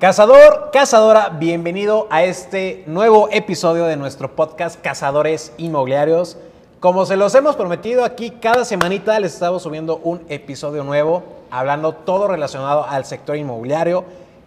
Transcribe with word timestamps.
Cazador, 0.00 0.70
cazadora, 0.72 1.28
bienvenido 1.28 2.06
a 2.08 2.24
este 2.24 2.84
nuevo 2.86 3.28
episodio 3.32 3.84
de 3.84 3.98
nuestro 3.98 4.34
podcast 4.34 4.80
Cazadores 4.80 5.52
Inmobiliarios. 5.58 6.38
Como 6.80 7.04
se 7.04 7.18
los 7.18 7.34
hemos 7.34 7.54
prometido 7.54 8.02
aquí, 8.02 8.30
cada 8.30 8.64
semanita 8.64 9.20
les 9.20 9.34
estamos 9.34 9.62
subiendo 9.62 9.98
un 9.98 10.24
episodio 10.30 10.84
nuevo, 10.84 11.22
hablando 11.50 11.92
todo 11.92 12.28
relacionado 12.28 12.86
al 12.86 13.04
sector 13.04 13.36
inmobiliario. 13.36 14.06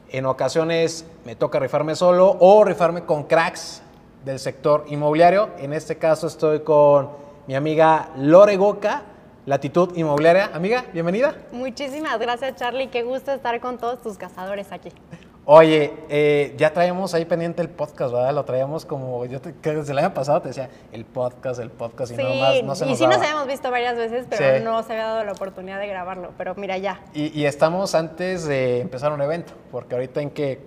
En 0.09 0.25
ocasiones 0.25 1.05
me 1.23 1.35
toca 1.35 1.59
rifarme 1.59 1.93
solo 1.93 2.35
o 2.39 2.63
rifarme 2.63 3.05
con 3.05 3.25
cracks 3.25 3.83
del 4.25 4.39
sector 4.39 4.85
inmobiliario. 4.88 5.49
En 5.59 5.71
este 5.73 5.99
caso 5.99 6.25
estoy 6.25 6.61
con 6.61 7.09
mi 7.45 7.54
amiga 7.54 8.09
Lore 8.17 8.57
Goca, 8.57 9.04
Latitud 9.45 9.95
Inmobiliaria. 9.95 10.49
Amiga, 10.51 10.85
bienvenida. 10.93 11.35
Muchísimas 11.51 12.17
gracias, 12.17 12.55
Charlie. 12.55 12.88
Qué 12.88 13.04
gusto 13.04 13.31
estar 13.31 13.59
con 13.59 13.77
todos 13.77 14.01
tus 14.01 14.17
cazadores 14.17 14.71
aquí. 14.71 14.90
Oye, 15.45 15.91
eh, 16.07 16.53
ya 16.57 16.71
traíamos 16.71 17.13
ahí 17.13 17.25
pendiente 17.25 17.61
el 17.61 17.67
podcast, 17.70 18.13
¿verdad? 18.13 18.34
Lo 18.34 18.45
traíamos 18.45 18.85
como, 18.85 19.25
yo 19.25 19.41
te, 19.41 19.53
que 19.53 19.73
desde 19.73 19.91
el 19.91 19.97
año 19.97 20.13
pasado 20.13 20.41
te 20.41 20.47
decía, 20.47 20.70
el 20.93 21.03
podcast, 21.03 21.59
el 21.59 21.70
podcast, 21.70 22.13
y 22.13 22.15
sí, 22.15 22.23
no 22.23 22.34
más, 22.35 22.63
no 22.63 22.75
se 22.75 22.89
y 22.89 22.95
sí 22.95 23.05
nos 23.05 23.17
habíamos 23.17 23.48
visto 23.48 23.70
varias 23.70 23.98
veces, 23.98 24.25
pero 24.29 24.57
Sí. 24.57 24.63
no 24.63 24.81
se 24.84 24.93
había 24.93 25.07
dado 25.07 25.25
la 25.25 25.34
oportunidad 25.34 25.79
de 25.81 25.87
grabarlo. 25.87 26.31
Pero 26.37 26.55
mira, 26.55 26.77
ya. 26.77 27.01
Y, 27.13 27.37
y 27.37 27.45
estamos 27.45 27.93
antes 27.93 28.45
de 28.45 28.79
empezar 28.79 29.11
un 29.11 29.21
evento, 29.21 29.51
porque 29.70 29.95
ahorita 29.95 30.21
en 30.21 30.29
que 30.29 30.61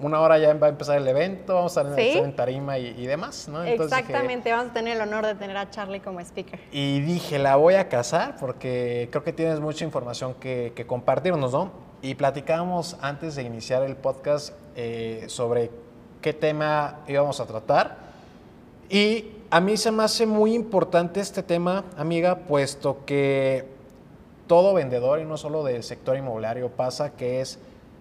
una 0.00 0.18
hora 0.20 0.38
ya 0.38 0.54
va 0.54 0.68
a 0.68 0.70
empezar 0.70 0.96
el 0.96 1.06
evento, 1.06 1.54
vamos 1.54 1.76
a 1.76 1.82
estar 1.82 1.94
Sí. 1.96 2.16
en 2.16 2.34
tarima 2.34 2.78
y, 2.78 2.86
y 2.98 3.06
demás, 3.06 3.48
¿no? 3.48 3.62
Entonces 3.62 3.90
dije- 3.98 4.00
Exactamente, 4.00 4.50
vamos 4.50 4.70
a 4.70 4.72
tener 4.72 4.96
el 4.96 5.02
honor 5.02 5.26
de 5.26 5.34
tener 5.34 5.58
a 5.58 5.68
Charlie 5.68 6.00
como 6.00 6.20
speaker. 6.20 6.58
y 6.72 7.00
dije, 7.00 7.38
la 7.38 7.56
voy 7.56 7.74
a 7.74 7.90
casar 7.90 8.36
porque 8.40 9.08
creo 9.12 9.22
que 9.22 9.34
tienes 9.34 9.60
mucha 9.60 9.84
información 9.84 10.32
que, 10.40 10.72
que 10.74 10.86
compartirnos, 10.86 11.52
¿no? 11.52 11.91
Y 12.02 12.16
platicábamos 12.16 12.96
antes 13.00 13.36
de 13.36 13.44
iniciar 13.44 13.84
el 13.84 13.94
podcast 13.94 14.52
eh, 14.74 15.24
sobre 15.28 15.70
qué 16.20 16.32
tema 16.32 16.98
íbamos 17.06 17.38
a 17.38 17.46
tratar. 17.46 17.96
Y 18.90 19.30
a 19.50 19.60
mí 19.60 19.76
se 19.76 19.92
me 19.92 20.02
hace 20.02 20.26
muy 20.26 20.52
importante 20.54 21.20
este 21.20 21.44
tema, 21.44 21.84
amiga, 21.96 22.40
puesto 22.40 23.04
que 23.06 23.68
todo 24.48 24.74
vendedor, 24.74 25.20
y 25.20 25.24
no 25.24 25.36
solo 25.36 25.62
del 25.62 25.84
sector 25.84 26.16
inmobiliario, 26.16 26.70
pasa 26.70 27.12
que 27.12 27.40
es 27.40 27.60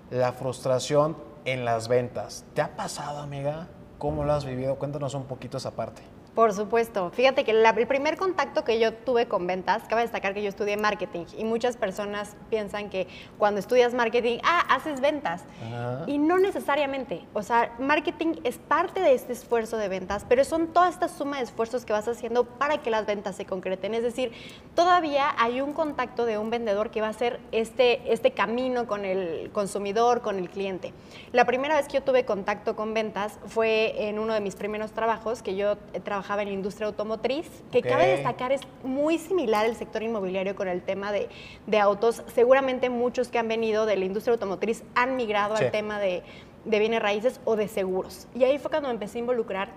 la 0.09 0.33
frustración 0.33 1.15
en 1.45 1.63
las 1.63 1.87
ventas. 1.87 2.43
¿Te 2.55 2.61
ha 2.61 2.75
pasado, 2.75 3.19
amiga? 3.19 3.67
¿Cómo 3.99 4.23
lo 4.23 4.33
has 4.33 4.45
vivido? 4.45 4.75
Cuéntanos 4.77 5.13
un 5.13 5.25
poquito 5.25 5.57
esa 5.57 5.71
parte. 5.71 6.01
Por 6.35 6.53
supuesto. 6.53 7.09
Fíjate 7.13 7.43
que 7.43 7.51
la- 7.51 7.71
el 7.71 7.87
primer 7.87 8.15
contacto 8.15 8.63
que 8.63 8.79
yo 8.79 8.93
tuve 8.93 9.27
con 9.27 9.45
ventas, 9.47 9.83
cabe 9.89 10.03
destacar 10.03 10.33
que 10.33 10.41
yo 10.41 10.47
estudié 10.47 10.77
marketing 10.77 11.25
y 11.37 11.43
muchas 11.43 11.75
personas 11.75 12.37
piensan 12.49 12.89
que 12.89 13.07
cuando 13.37 13.59
estudias 13.59 13.93
marketing, 13.93 14.37
ah, 14.43 14.63
haces 14.69 15.01
ventas. 15.01 15.43
Ajá. 15.61 16.05
Y 16.07 16.17
no 16.19 16.39
necesariamente. 16.39 17.25
O 17.33 17.43
sea, 17.43 17.75
marketing 17.79 18.35
es 18.45 18.57
parte 18.57 19.01
de 19.01 19.13
este 19.13 19.33
esfuerzo 19.33 19.75
de 19.75 19.89
ventas, 19.89 20.25
pero 20.29 20.45
son 20.45 20.67
toda 20.67 20.87
esta 20.87 21.09
suma 21.09 21.37
de 21.37 21.43
esfuerzos 21.43 21.83
que 21.83 21.91
vas 21.91 22.07
haciendo 22.07 22.45
para 22.45 22.77
que 22.77 22.91
las 22.91 23.05
ventas 23.05 23.35
se 23.35 23.45
concreten. 23.45 23.93
Es 23.93 24.03
decir, 24.03 24.31
todavía 24.73 25.35
hay 25.37 25.59
un 25.59 25.73
contacto 25.73 26.25
de 26.25 26.37
un 26.37 26.49
vendedor 26.49 26.91
que 26.91 27.01
va 27.01 27.07
a 27.07 27.09
hacer 27.09 27.41
este, 27.51 28.13
este 28.13 28.31
camino 28.31 28.87
con 28.87 29.03
el 29.03 29.49
consumidor, 29.51 30.21
con 30.21 30.37
el 30.37 30.49
cliente. 30.49 30.93
La 31.33 31.43
primera 31.43 31.75
vez 31.75 31.87
que 31.87 31.95
yo 31.95 32.03
tuve 32.03 32.23
contacto 32.23 32.77
con 32.77 32.93
ventas 32.93 33.37
fue 33.47 34.07
en 34.07 34.17
uno 34.17 34.33
de 34.33 34.39
mis 34.39 34.55
primeros 34.55 34.93
trabajos, 34.93 35.41
que 35.43 35.57
yo 35.57 35.73
eh, 35.93 35.99
trabajaba 36.21 36.43
en 36.43 36.49
la 36.49 36.53
industria 36.53 36.85
automotriz, 36.87 37.47
que 37.71 37.81
cabe 37.81 38.05
destacar 38.07 38.51
es 38.51 38.61
muy 38.83 39.17
similar 39.17 39.65
el 39.65 39.75
sector 39.75 40.03
inmobiliario 40.03 40.55
con 40.55 40.67
el 40.67 40.83
tema 40.83 41.11
de, 41.11 41.29
de 41.65 41.79
autos. 41.79 42.21
Seguramente 42.35 42.89
muchos 42.91 43.29
que 43.29 43.39
han 43.39 43.47
venido 43.47 43.87
de 43.87 43.97
la 43.97 44.05
industria 44.05 44.33
automotriz 44.33 44.83
han 44.93 45.15
migrado 45.15 45.57
Sí. 45.57 45.63
al 45.65 45.71
tema 45.71 45.99
de, 45.99 46.21
de 46.65 46.79
bienes 46.79 47.01
raíces 47.01 47.41
o 47.43 47.55
de 47.55 47.67
seguros. 47.67 48.27
Y 48.35 48.43
ahí 48.43 48.59
fue 48.59 48.69
cuando 48.69 48.89
me 48.89 48.93
empecé 48.93 49.17
a 49.17 49.21
involucrar 49.21 49.69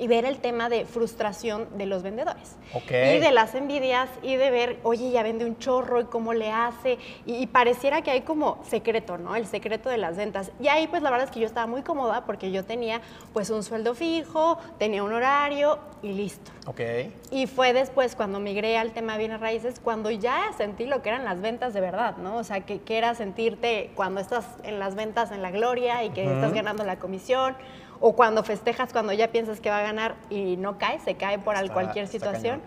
y 0.00 0.08
ver 0.08 0.24
el 0.24 0.38
tema 0.38 0.68
de 0.70 0.86
frustración 0.86 1.68
de 1.76 1.84
los 1.84 2.02
vendedores. 2.02 2.56
Ok. 2.72 2.90
Y 2.90 3.18
de 3.18 3.30
las 3.32 3.54
envidias 3.54 4.08
y 4.22 4.36
de 4.36 4.50
ver, 4.50 4.78
oye, 4.82 5.10
ya 5.10 5.22
vende 5.22 5.44
un 5.44 5.58
chorro 5.58 6.00
y 6.00 6.04
cómo 6.04 6.32
le 6.32 6.50
hace. 6.50 6.98
Y, 7.26 7.36
y 7.36 7.46
pareciera 7.46 8.00
que 8.00 8.10
hay 8.10 8.22
como 8.22 8.58
secreto, 8.64 9.18
¿no? 9.18 9.36
El 9.36 9.46
secreto 9.46 9.90
de 9.90 9.98
las 9.98 10.16
ventas. 10.16 10.52
Y 10.58 10.68
ahí 10.68 10.86
pues 10.86 11.02
la 11.02 11.10
verdad 11.10 11.26
es 11.26 11.30
que 11.30 11.40
yo 11.40 11.46
estaba 11.46 11.66
muy 11.66 11.82
cómoda 11.82 12.24
porque 12.24 12.50
yo 12.50 12.64
tenía 12.64 13.02
pues 13.34 13.50
un 13.50 13.62
sueldo 13.62 13.94
fijo, 13.94 14.58
tenía 14.78 15.04
un 15.04 15.12
horario 15.12 15.78
y 16.02 16.14
listo. 16.14 16.50
Ok. 16.66 16.80
Y 17.30 17.46
fue 17.46 17.74
después 17.74 18.16
cuando 18.16 18.40
migré 18.40 18.78
al 18.78 18.92
tema 18.92 19.18
bienes 19.18 19.40
raíces, 19.40 19.80
cuando 19.84 20.10
ya 20.10 20.50
sentí 20.56 20.86
lo 20.86 21.02
que 21.02 21.10
eran 21.10 21.26
las 21.26 21.42
ventas 21.42 21.74
de 21.74 21.82
verdad, 21.82 22.16
¿no? 22.16 22.36
O 22.36 22.44
sea, 22.44 22.62
que, 22.62 22.80
que 22.80 22.96
era 22.96 23.14
sentirte 23.14 23.90
cuando 23.94 24.20
estás 24.20 24.46
en 24.62 24.78
las 24.78 24.94
ventas 24.94 25.30
en 25.30 25.42
la 25.42 25.50
gloria 25.50 26.04
y 26.04 26.10
que 26.10 26.24
estás 26.24 26.54
ganando 26.54 26.84
la 26.84 26.98
comisión, 26.98 27.54
o 28.00 28.14
cuando 28.14 28.42
festejas 28.42 28.92
cuando 28.92 29.12
ya 29.12 29.28
piensas 29.28 29.60
que 29.60 29.70
va 29.70 29.78
a 29.78 29.82
ganar 29.82 30.16
y 30.30 30.56
no 30.56 30.78
cae, 30.78 30.98
se 31.00 31.14
cae 31.16 31.38
por 31.38 31.54
Está- 31.56 31.72
cualquier 31.72 32.08
situación. 32.08 32.60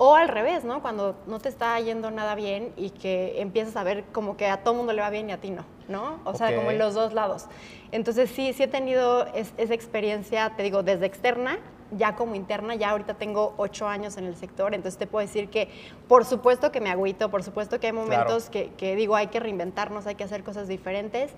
O 0.00 0.14
al 0.14 0.28
revés, 0.28 0.62
¿no? 0.64 0.80
Cuando 0.80 1.16
no 1.26 1.40
te 1.40 1.48
está 1.48 1.78
yendo 1.80 2.10
nada 2.12 2.36
bien 2.36 2.72
y 2.76 2.90
que 2.90 3.40
empiezas 3.40 3.74
a 3.74 3.82
ver 3.82 4.04
como 4.12 4.36
que 4.36 4.46
a 4.46 4.58
todo 4.58 4.74
mundo 4.74 4.92
le 4.92 5.02
va 5.02 5.10
bien 5.10 5.28
y 5.28 5.32
a 5.32 5.38
ti 5.38 5.50
no, 5.50 5.64
¿no? 5.88 6.20
O 6.24 6.34
sea, 6.34 6.50
Ok. 6.50 6.54
como 6.54 6.70
en 6.70 6.78
los 6.78 6.94
dos 6.94 7.12
lados. 7.14 7.46
Entonces 7.90 8.30
sí, 8.30 8.52
sí 8.52 8.62
he 8.62 8.68
tenido 8.68 9.26
es- 9.34 9.52
esa 9.56 9.74
experiencia, 9.74 10.52
te 10.56 10.62
digo, 10.62 10.84
desde 10.84 11.06
externa, 11.06 11.58
ya 11.96 12.16
como 12.16 12.34
interna, 12.34 12.74
ya 12.74 12.90
ahorita 12.90 13.14
tengo 13.14 13.54
ocho 13.56 13.88
años 13.88 14.16
en 14.16 14.26
el 14.26 14.36
sector, 14.36 14.74
entonces 14.74 14.98
te 14.98 15.06
puedo 15.06 15.26
decir 15.26 15.48
que 15.48 15.68
por 16.08 16.24
supuesto 16.24 16.72
que 16.72 16.80
me 16.80 16.90
agüito, 16.90 17.30
por 17.30 17.42
supuesto 17.42 17.80
que 17.80 17.88
hay 17.88 17.92
momentos 17.92 18.50
que, 18.50 18.70
que 18.76 18.96
digo 18.96 19.16
hay 19.16 19.28
que 19.28 19.40
reinventarnos, 19.40 20.06
hay 20.06 20.14
que 20.14 20.24
hacer 20.24 20.44
cosas 20.44 20.68
diferentes, 20.68 21.32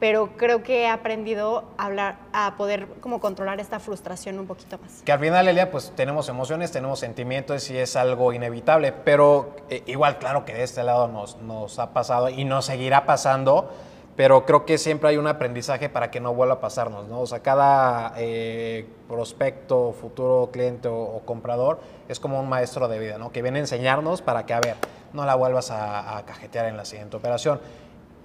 pero 0.00 0.36
creo 0.36 0.62
que 0.62 0.82
he 0.82 0.88
aprendido 0.88 1.64
a 1.78 1.86
hablar, 1.86 2.18
a 2.32 2.56
poder 2.56 2.86
como 3.00 3.20
controlar 3.20 3.60
esta 3.60 3.78
frustración 3.78 4.38
un 4.38 4.46
poquito 4.46 4.78
más. 4.78 5.02
Que 5.02 5.12
al 5.12 5.20
final 5.20 5.46
del 5.46 5.54
día, 5.54 5.70
pues 5.70 5.92
tenemos 5.94 6.28
emociones, 6.28 6.72
tenemos 6.72 6.98
sentimientos 6.98 7.70
y 7.70 7.78
es 7.78 7.96
algo 7.96 8.32
inevitable, 8.32 8.92
pero 8.92 9.54
eh, 9.70 9.82
igual, 9.86 10.18
claro 10.18 10.44
que 10.44 10.52
de 10.52 10.62
este 10.62 10.82
lado 10.82 11.08
nos, 11.08 11.36
nos 11.38 11.78
ha 11.78 11.92
pasado 11.92 12.28
y 12.28 12.44
nos 12.44 12.66
seguirá 12.66 13.06
pasando, 13.06 13.70
pero 14.16 14.46
creo 14.46 14.64
que 14.64 14.78
siempre 14.78 15.08
hay 15.08 15.16
un 15.16 15.26
aprendizaje 15.26 15.88
para 15.88 16.10
que 16.10 16.20
no 16.20 16.34
vuelva 16.34 16.54
a 16.54 16.60
pasarnos, 16.60 17.08
¿no? 17.08 17.20
O 17.20 17.26
sea, 17.26 17.40
cada 17.40 18.14
eh, 18.16 18.86
prospecto, 19.08 19.92
futuro 19.92 20.50
cliente 20.52 20.88
o, 20.88 21.20
comprador 21.24 21.80
es 22.08 22.20
como 22.20 22.40
un 22.40 22.48
maestro 22.48 22.86
de 22.88 22.98
vida, 22.98 23.18
¿no? 23.18 23.32
Que 23.32 23.42
viene 23.42 23.58
a 23.58 23.62
enseñarnos 23.62 24.22
para 24.22 24.46
que, 24.46 24.54
a 24.54 24.60
ver, 24.60 24.76
no 25.12 25.24
la 25.24 25.34
vuelvas 25.34 25.70
a 25.70 26.22
cajetear 26.26 26.66
en 26.66 26.76
la 26.76 26.84
siguiente 26.84 27.16
operación. 27.16 27.60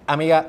Amiga, 0.05 0.47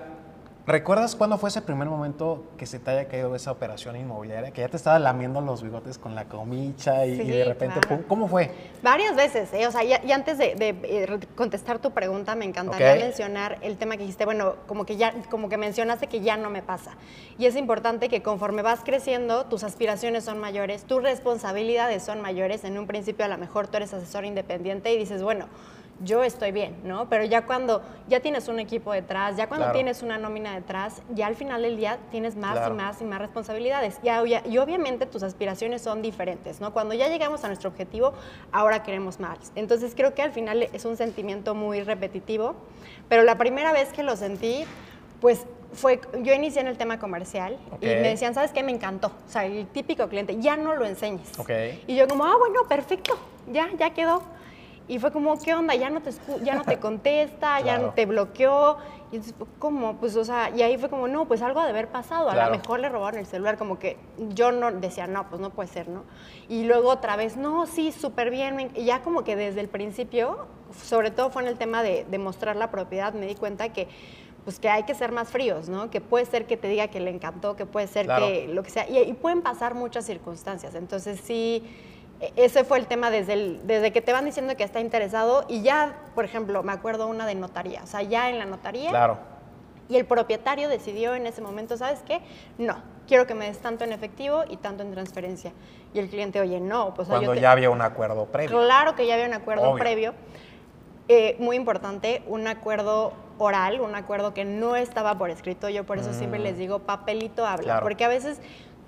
¿Recuerdas 0.67 1.17
cuándo 1.17 1.39
fue 1.39 1.49
ese 1.49 1.63
primer 1.63 1.89
momento 1.89 2.45
que 2.59 2.67
se 2.67 2.79
te 2.79 2.91
haya 2.91 3.09
caído 3.09 3.35
esa 3.35 3.51
operación 3.51 3.97
inmobiliaria? 3.97 4.51
Que 4.51 4.61
ya 4.61 4.69
te 4.69 4.77
estaba 4.77 4.99
lamiendo 4.99 5.41
los 5.41 5.63
bigotes 5.63 5.97
con 5.97 6.15
la 6.15 6.27
comicha 6.27 7.07
y, 7.07 7.17
Sí, 7.17 7.23
y 7.23 7.31
de 7.31 7.45
repente, 7.45 7.81
claro. 7.81 8.05
¿cómo 8.07 8.29
fue? 8.29 8.51
Varias 8.83 9.17
veces, 9.17 9.53
¿eh? 9.55 9.67
o 9.67 9.71
sea, 9.71 9.83
y, 9.83 10.13
antes 10.13 10.37
de, 10.37 10.55
de, 10.55 10.69
eh, 10.85 11.19
contestar 11.35 11.79
tu 11.79 11.93
pregunta, 11.93 12.35
me 12.35 12.45
encantaría 12.45 12.95
mencionar 12.95 13.59
el 13.63 13.79
tema 13.79 13.97
que 13.97 14.03
dijiste, 14.03 14.27
bueno, 14.27 14.57
como 14.67 14.85
que 14.85 14.97
ya, 14.97 15.15
como 15.31 15.49
que 15.49 15.57
mencionaste 15.57 16.07
que 16.09 16.21
ya 16.21 16.37
no 16.37 16.51
me 16.51 16.63
pasa. 16.63 16.93
Y 17.39 17.47
es 17.47 17.57
importante 17.57 18.09
que 18.11 18.23
conforme 18.23 18.61
vas 18.61 18.81
creciendo, 18.85 19.47
tus 19.47 19.65
aspiraciones 19.65 20.25
son 20.25 20.39
mayores, 20.39 20.85
tus 20.85 21.03
responsabilidades 21.03 22.03
son 22.03 22.21
mayores. 22.21 22.65
En 22.65 22.79
un 22.79 22.87
principio, 22.87 23.25
a 23.25 23.29
lo 23.29 23.39
mejor 23.39 23.69
tú 23.69 23.79
eres 23.79 23.95
asesor 23.95 24.27
independiente 24.27 24.93
y 24.93 24.99
dices, 24.99 25.23
bueno, 25.23 25.47
yo 26.03 26.25
estoy 26.25 26.51
bien, 26.53 26.77
¿no? 26.85 27.09
Pero 27.09 27.25
ya 27.25 27.45
cuando 27.45 27.83
ya 28.09 28.21
tienes 28.21 28.49
un 28.49 28.59
equipo 28.59 28.93
detrás, 28.93 29.37
ya 29.37 29.47
cuando 29.49 29.67
Claro. 29.67 29.77
tienes 29.77 30.03
una 30.03 30.17
nómina 30.19 30.55
detrás, 30.55 31.03
ya 31.15 31.27
al 31.27 31.37
final 31.37 31.63
del 31.63 31.77
día 31.77 31.99
tienes 32.11 32.37
más 32.37 32.57
Claro. 32.57 32.75
y 32.75 32.77
más 32.77 33.01
y 33.01 33.05
más 33.05 33.21
responsabilidades. 33.21 33.99
Y, 34.03 34.09
y 34.51 34.59
obviamente 34.59 35.07
tus 35.07 35.23
aspiraciones 35.23 35.83
son 35.83 36.01
diferentes, 36.03 36.61
¿no? 36.61 36.73
Cuando 36.73 36.95
ya 36.95 37.09
llegamos 37.09 37.45
a 37.45 37.49
nuestro 37.49 37.69
objetivo, 37.71 38.15
ahora 38.53 38.83
queremos 38.83 39.21
más. 39.21 39.53
Entonces 39.57 39.95
creo 39.95 40.15
que 40.15 40.23
al 40.23 40.33
final 40.33 40.63
es 40.63 40.85
un 40.85 40.97
sentimiento 40.97 41.55
muy 41.55 41.83
repetitivo, 41.83 42.55
pero 43.09 43.23
la 43.23 43.37
primera 43.37 43.73
vez 43.73 43.93
que 43.93 44.03
lo 44.03 44.17
sentí, 44.17 44.65
pues 45.21 45.45
fue, 45.73 46.01
yo 46.23 46.33
inicié 46.33 46.63
en 46.63 46.67
el 46.67 46.79
tema 46.79 46.99
comercial 46.99 47.57
Ok. 47.73 47.83
y 47.83 47.87
me 47.87 48.09
decían, 48.09 48.35
¿sabes 48.35 48.51
qué? 48.53 48.63
Me 48.63 48.73
encantó. 48.73 49.09
O 49.09 49.31
sea, 49.31 49.45
el 49.45 49.67
típico 49.69 50.09
cliente, 50.09 50.37
ya 50.41 50.57
no 50.57 50.75
lo 50.75 50.85
enseñes. 50.87 51.39
Ok. 51.39 51.51
Y 51.87 51.95
yo 51.95 52.09
como, 52.09 52.25
ah, 52.25 52.35
bueno, 52.39 52.67
perfecto, 52.69 53.17
ya, 53.53 53.69
ya 53.79 53.91
quedó. 53.91 54.23
Y 54.91 54.99
fue 54.99 55.13
como, 55.13 55.39
¿qué 55.39 55.55
onda? 55.55 55.77
Ya 55.77 55.89
no 55.89 56.03
te, 56.03 56.11
ya 56.43 56.57
no 56.57 56.65
te 56.65 56.79
contesta, 56.81 57.59
ya 57.61 57.65
Claro. 57.77 57.87
no 57.87 57.93
te 57.95 58.07
bloqueó. 58.07 58.77
Y 59.13 59.17
entonces. 59.17 59.35
Pues, 60.01 60.17
o 60.17 60.25
sea, 60.25 60.51
y 60.51 60.63
ahí 60.63 60.77
fue 60.79 60.89
como, 60.91 61.07
no, 61.07 61.27
pues 61.27 61.43
algo 61.43 61.61
ha 61.61 61.65
de 61.65 61.71
haber 61.71 61.87
pasado. 61.87 62.29
A 62.29 62.33
Claro. 62.33 62.51
lo 62.51 62.59
mejor 62.59 62.81
le 62.81 62.89
robaron 62.89 63.21
el 63.21 63.27
celular, 63.27 63.57
como 63.57 63.79
que 63.79 63.97
yo 64.31 64.51
no 64.51 64.73
decía, 64.73 65.07
no, 65.07 65.29
pues 65.29 65.41
no 65.41 65.51
puede 65.51 65.69
ser, 65.69 65.89
¿no? 65.89 66.03
Y 66.49 66.65
luego 66.65 66.89
otra 66.91 67.15
vez, 67.15 67.37
no, 67.37 67.67
sí, 67.67 67.93
súper 67.93 68.31
bien. 68.31 68.73
Y 68.75 68.85
ya 68.85 69.03
como 69.03 69.23
que 69.23 69.37
desde 69.37 69.61
el 69.61 69.69
principio, 69.69 70.47
sobre 70.83 71.13
todo 71.13 71.31
fue 71.31 71.43
en 71.43 71.49
el 71.49 71.57
tema 71.57 71.85
de, 71.85 72.05
de 72.11 72.19
mostrar 72.19 72.57
la 72.57 72.73
propiedad, 72.73 73.13
me 73.15 73.27
di 73.27 73.37
cuenta 73.37 73.73
que 73.73 73.87
pues 74.43 74.59
que 74.59 74.69
hay 74.71 74.83
que 74.85 74.95
ser 74.97 75.13
más 75.13 75.29
fríos, 75.29 75.69
¿no? 75.69 75.89
Que 75.91 76.01
puede 76.01 76.25
ser 76.25 76.47
que 76.47 76.57
te 76.57 76.67
diga 76.67 76.89
que 76.89 76.99
le 76.99 77.11
encantó, 77.11 77.55
que 77.55 77.67
puede 77.67 77.87
ser 77.87 78.07
Claro. 78.07 78.27
que 78.27 78.49
lo 78.49 78.65
que 78.65 78.71
sea. 78.71 78.89
Y, 78.89 78.99
y 78.99 79.13
pueden 79.13 79.43
pasar 79.43 79.75
muchas 79.75 80.05
circunstancias. 80.07 80.75
Entonces 80.75 81.21
sí, 81.23 81.63
ese 82.37 82.65
fue 82.65 82.79
el 82.79 82.87
tema 82.87 83.11
desde, 83.11 83.33
el- 83.33 83.67
desde 83.67 83.93
que 83.93 84.01
te 84.03 84.13
van 84.13 84.25
diciendo 84.25 84.57
que 84.57 84.65
está 84.65 84.81
interesado 84.81 85.45
y 85.49 85.63
ya, 85.63 85.97
por 86.15 86.25
ejemplo, 86.25 86.63
me 86.63 86.73
acuerdo 86.73 87.07
una 87.07 87.27
de 87.27 87.35
notaría. 87.35 87.83
O 87.83 87.87
sea, 87.87 88.03
ya 88.03 88.29
en 88.31 88.39
la 88.39 88.45
notaría 88.45 88.91
Claro. 88.91 89.19
Y 89.89 89.97
el 89.97 90.05
propietario 90.05 90.69
decidió 90.69 91.17
en 91.17 91.27
ese 91.27 91.41
momento, 91.43 91.77
¿sabes 91.77 92.01
qué? 92.07 92.21
No, 92.59 92.77
quiero 93.09 93.27
que 93.27 93.35
me 93.35 93.47
des 93.47 93.59
tanto 93.59 93.83
en 93.83 93.93
efectivo 93.93 94.45
y 94.49 94.57
tanto 94.59 94.85
en 94.85 94.93
transferencia. 94.93 95.53
Y 95.93 95.99
el 95.99 96.09
cliente, 96.09 96.41
oye, 96.41 96.61
no, 96.61 96.95
pues 96.95 97.09
Cuando 97.09 97.27
yo 97.27 97.35
te- 97.35 97.41
ya 97.41 97.51
había 97.51 97.71
un 97.71 97.83
acuerdo 97.83 98.27
previo. 98.27 98.57
Claro 98.61 98.95
que 98.95 99.07
ya 99.09 99.15
había 99.15 99.27
un 99.27 99.35
acuerdo 99.35 99.63
Obvio. 99.71 99.81
previo. 99.83 100.15
Eh, 101.09 101.35
muy 101.41 101.57
importante, 101.57 102.23
un 102.29 102.47
acuerdo 102.47 103.13
oral, 103.39 103.81
un 103.81 103.97
acuerdo 103.97 104.33
que 104.33 104.45
no 104.45 104.77
estaba 104.77 105.19
por 105.19 105.29
escrito. 105.31 105.69
Yo 105.69 105.83
por 105.85 105.99
eso 105.99 106.13
siempre 106.13 106.39
les 106.39 106.57
digo, 106.57 106.81
papelito 106.81 107.45
habla. 107.45 107.63
Mm. 107.63 107.65
Claro. 107.65 107.83
Porque 107.83 108.05
a 108.05 108.09
veces 108.09 108.41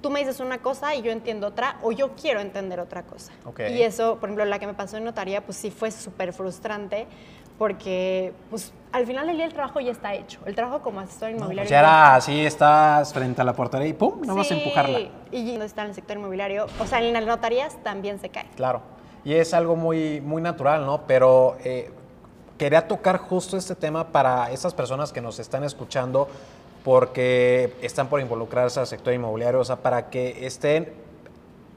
tú 0.03 0.11
me 0.11 0.19
dices 0.21 0.41
una 0.41 0.59
cosa 0.59 0.95
y 0.95 1.01
yo 1.03 1.11
entiendo 1.13 1.47
otra, 1.47 1.77
o 1.83 1.93
yo 1.93 2.11
quiero 2.21 2.41
entender 2.41 2.81
otra 2.81 3.05
cosa. 3.05 3.33
Ok. 3.47 3.61
Y 3.71 3.83
eso, 3.83 4.17
por 4.17 4.29
ejemplo, 4.29 4.45
la 4.45 4.59
que 4.59 4.67
me 4.67 4.75
pasó 4.75 4.99
en 4.99 5.05
notaría, 5.05 5.41
pues 5.43 5.57
sí 5.57 5.71
fue 5.71 5.91
súper 5.91 6.33
frustrante. 6.35 7.07
Porque, 7.59 8.33
pues, 8.51 8.73
al 8.93 9.07
final 9.07 9.27
del 9.27 9.37
día 9.37 9.45
el 9.45 9.53
trabajo 9.53 9.79
ya 9.79 9.93
está 9.93 10.15
hecho. 10.15 10.41
El 10.47 10.55
trabajo 10.57 10.83
como 10.83 10.99
asesor 11.01 11.31
No, 11.31 11.37
inmobiliario. 11.37 11.63
pues 11.69 11.71
ya 11.71 11.79
era 11.79 12.15
así, 12.17 12.41
estás 12.45 13.13
frente 13.13 13.41
a 13.41 13.45
la 13.45 13.53
portería 13.53 13.87
y 13.87 13.93
¡pum! 13.93 14.21
No 14.23 14.35
vas 14.35 14.51
a 14.51 14.55
empujarla. 14.55 14.99
Y 15.31 15.47
cuando 15.47 15.65
está 15.67 15.83
en 15.83 15.89
el 15.91 15.95
sector 15.95 16.17
inmobiliario, 16.17 16.67
o 16.81 16.87
sea, 16.87 17.01
en 17.01 17.13
las 17.13 17.25
notarías 17.25 17.77
también 17.85 18.19
se 18.19 18.31
cae. 18.31 18.49
Claro. 18.57 18.81
Y 19.25 19.35
es 19.35 19.55
algo 19.55 19.77
muy, 19.77 20.21
muy 20.21 20.43
natural, 20.43 20.85
¿no? 20.85 21.03
Pero 21.07 21.57
eh, 21.63 21.93
quería 22.59 22.89
tocar 22.89 23.19
justo 23.19 23.57
este 23.57 23.77
tema 23.77 24.09
para 24.09 24.51
esas 24.51 24.75
personas 24.75 25.13
que 25.13 25.21
nos 25.21 25.39
están 25.39 25.63
escuchando 25.63 26.29
porque 26.85 27.73
están 27.83 28.09
por 28.09 28.21
involucrarse 28.21 28.81
al 28.81 28.87
sector 28.87 29.15
inmobiliario, 29.15 29.61
o 29.61 29.65
sea, 29.65 29.77
para 29.77 30.11
que 30.11 30.47
estén 30.47 30.93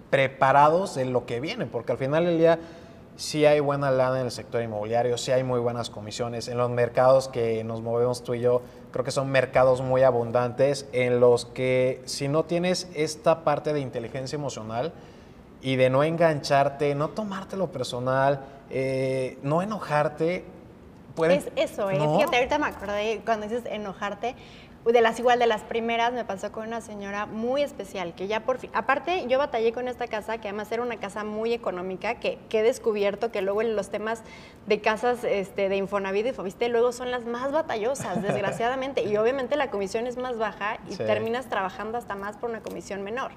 preparados 0.09 0.95
de 0.95 1.05
lo 1.05 1.25
que 1.25 1.39
viene, 1.39 1.65
porque 1.65 1.91
al 1.91 1.97
final 1.97 2.25
del 2.25 2.37
día 2.37 2.59
sí 3.17 3.45
hay 3.45 3.59
buena 3.59 3.91
lana 3.91 4.19
en 4.19 4.25
el 4.25 4.31
sector 4.31 4.61
inmobiliario, 4.61 5.17
sí 5.17 5.31
hay 5.31 5.43
muy 5.43 5.59
buenas 5.59 5.89
comisiones. 5.89 6.47
En 6.47 6.57
los 6.57 6.69
mercados 6.69 7.27
que 7.27 7.63
nos 7.63 7.81
movemos 7.81 8.23
tú 8.23 8.33
y 8.33 8.41
yo, 8.41 8.61
creo 8.91 9.05
que 9.05 9.11
son 9.11 9.29
mercados 9.29 9.81
muy 9.81 10.03
abundantes 10.03 10.87
en 10.91 11.19
los 11.19 11.45
que 11.45 12.01
si 12.05 12.27
no 12.27 12.43
tienes 12.43 12.87
esta 12.93 13.43
parte 13.43 13.73
de 13.73 13.79
inteligencia 13.79 14.35
emocional 14.35 14.93
y 15.61 15.75
de 15.77 15.89
no 15.89 16.03
engancharte, 16.03 16.93
no 16.95 17.09
tomártelo 17.09 17.71
personal, 17.71 18.41
eh, 18.69 19.37
no 19.43 19.61
enojarte, 19.61 20.45
puede... 21.15 21.35
Es 21.35 21.51
eso, 21.55 21.89
¿eh? 21.89 21.97
¿No? 21.97 22.17
Fíjate, 22.17 22.35
ahorita 22.37 22.59
me 22.59 22.67
acordé 22.67 23.21
cuando 23.25 23.47
dices 23.47 23.63
enojarte. 23.65 24.35
De 24.85 25.01
las 25.01 25.17
igual 25.19 25.39
de 25.39 25.47
las 25.47 25.63
primeras 25.63 26.13
me 26.13 26.23
pasó 26.25 26.51
con 26.51 26.67
una 26.67 26.79
señora 26.79 27.25
muy 27.25 27.63
especial 27.63 28.13
que 28.13 28.27
ya 28.27 28.41
por 28.41 28.59
fin, 28.59 28.69
aparte 28.73 29.25
yo 29.27 29.39
batallé 29.39 29.73
con 29.73 29.87
esta 29.87 30.07
casa 30.07 30.37
que 30.37 30.47
además 30.47 30.71
era 30.71 30.83
una 30.83 30.97
casa 30.97 31.23
muy 31.23 31.53
económica 31.53 32.15
que, 32.19 32.37
que 32.49 32.59
he 32.59 32.63
descubierto 32.63 33.31
que 33.31 33.41
luego 33.41 33.61
en 33.63 33.75
los 33.75 33.89
temas 33.89 34.21
de 34.67 34.81
casas 34.81 35.23
este, 35.23 35.69
de 35.69 35.77
Infonavit 35.77 36.27
y 36.27 36.33
Fobiste 36.33 36.69
luego 36.69 36.91
son 36.91 37.09
las 37.09 37.25
más 37.25 37.51
batallosas 37.51 38.21
desgraciadamente 38.21 39.03
y 39.03 39.17
obviamente 39.17 39.55
la 39.55 39.71
comisión 39.71 40.05
es 40.05 40.17
más 40.17 40.37
baja 40.37 40.77
y 40.88 40.93
Sí. 40.93 40.97
terminas 41.03 41.49
trabajando 41.49 41.97
hasta 41.97 42.15
más 42.15 42.38
por 42.38 42.49
una 42.51 42.61
comisión 42.61 43.01
menor. 43.03 43.31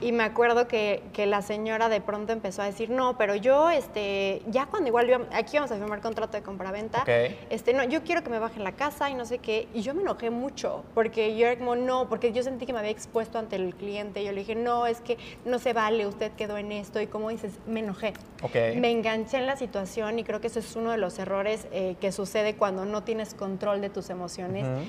Y 0.00 0.12
me 0.12 0.24
acuerdo 0.24 0.66
que, 0.68 1.02
que 1.12 1.24
la 1.26 1.40
señora 1.42 1.88
de 1.88 2.00
pronto 2.00 2.32
empezó 2.32 2.62
a 2.62 2.66
decir, 2.66 2.90
no, 2.90 3.16
pero 3.16 3.34
yo, 3.36 3.70
este, 3.70 4.42
ya 4.48 4.66
cuando 4.66 4.88
igual 4.88 5.08
íbamos- 5.08 5.28
aquí 5.32 5.56
vamos 5.56 5.70
a 5.70 5.76
firmar 5.76 6.00
contrato 6.00 6.36
de 6.36 6.42
compraventa, 6.42 7.02
Ok. 7.02 7.08
este, 7.50 7.72
no, 7.74 7.84
yo 7.84 8.02
quiero 8.02 8.22
que 8.22 8.28
me 8.30 8.38
bajen 8.38 8.64
la 8.64 8.72
casa 8.72 9.08
y 9.08 9.14
no 9.14 9.24
sé 9.24 9.38
qué. 9.38 9.68
Y 9.72 9.80
yo 9.82 9.94
me 9.94 10.02
enojé 10.02 10.30
mucho, 10.30 10.63
porque 10.94 11.36
yo 11.36 11.46
era 11.46 11.58
como, 11.58 11.76
no, 11.76 12.08
porque 12.08 12.32
yo 12.32 12.42
sentí 12.42 12.66
que 12.66 12.72
me 12.72 12.78
había 12.78 12.90
expuesto 12.90 13.38
ante 13.38 13.56
el 13.56 13.74
cliente. 13.74 14.24
Yo 14.24 14.32
le 14.32 14.40
dije, 14.40 14.54
no, 14.54 14.86
es 14.86 15.00
que 15.00 15.18
no 15.44 15.58
se 15.58 15.72
vale, 15.72 16.06
usted 16.06 16.32
quedó 16.32 16.56
en 16.58 16.72
esto. 16.72 17.00
Y 17.00 17.06
como 17.06 17.30
dices, 17.30 17.58
me 17.66 17.80
enojé. 17.80 18.12
Ok. 18.42 18.54
Me 18.76 18.90
enganché 18.90 19.38
en 19.38 19.46
la 19.46 19.56
situación 19.56 20.18
y 20.18 20.24
creo 20.24 20.40
que 20.40 20.46
eso 20.48 20.58
es 20.58 20.76
uno 20.76 20.90
de 20.90 20.98
los 20.98 21.18
errores 21.18 21.66
eh, 21.72 21.96
que 22.00 22.12
sucede 22.12 22.56
cuando 22.56 22.84
no 22.84 23.02
tienes 23.02 23.34
control 23.34 23.80
de 23.80 23.90
tus 23.90 24.10
emociones. 24.10 24.64
Ujú. 24.66 24.86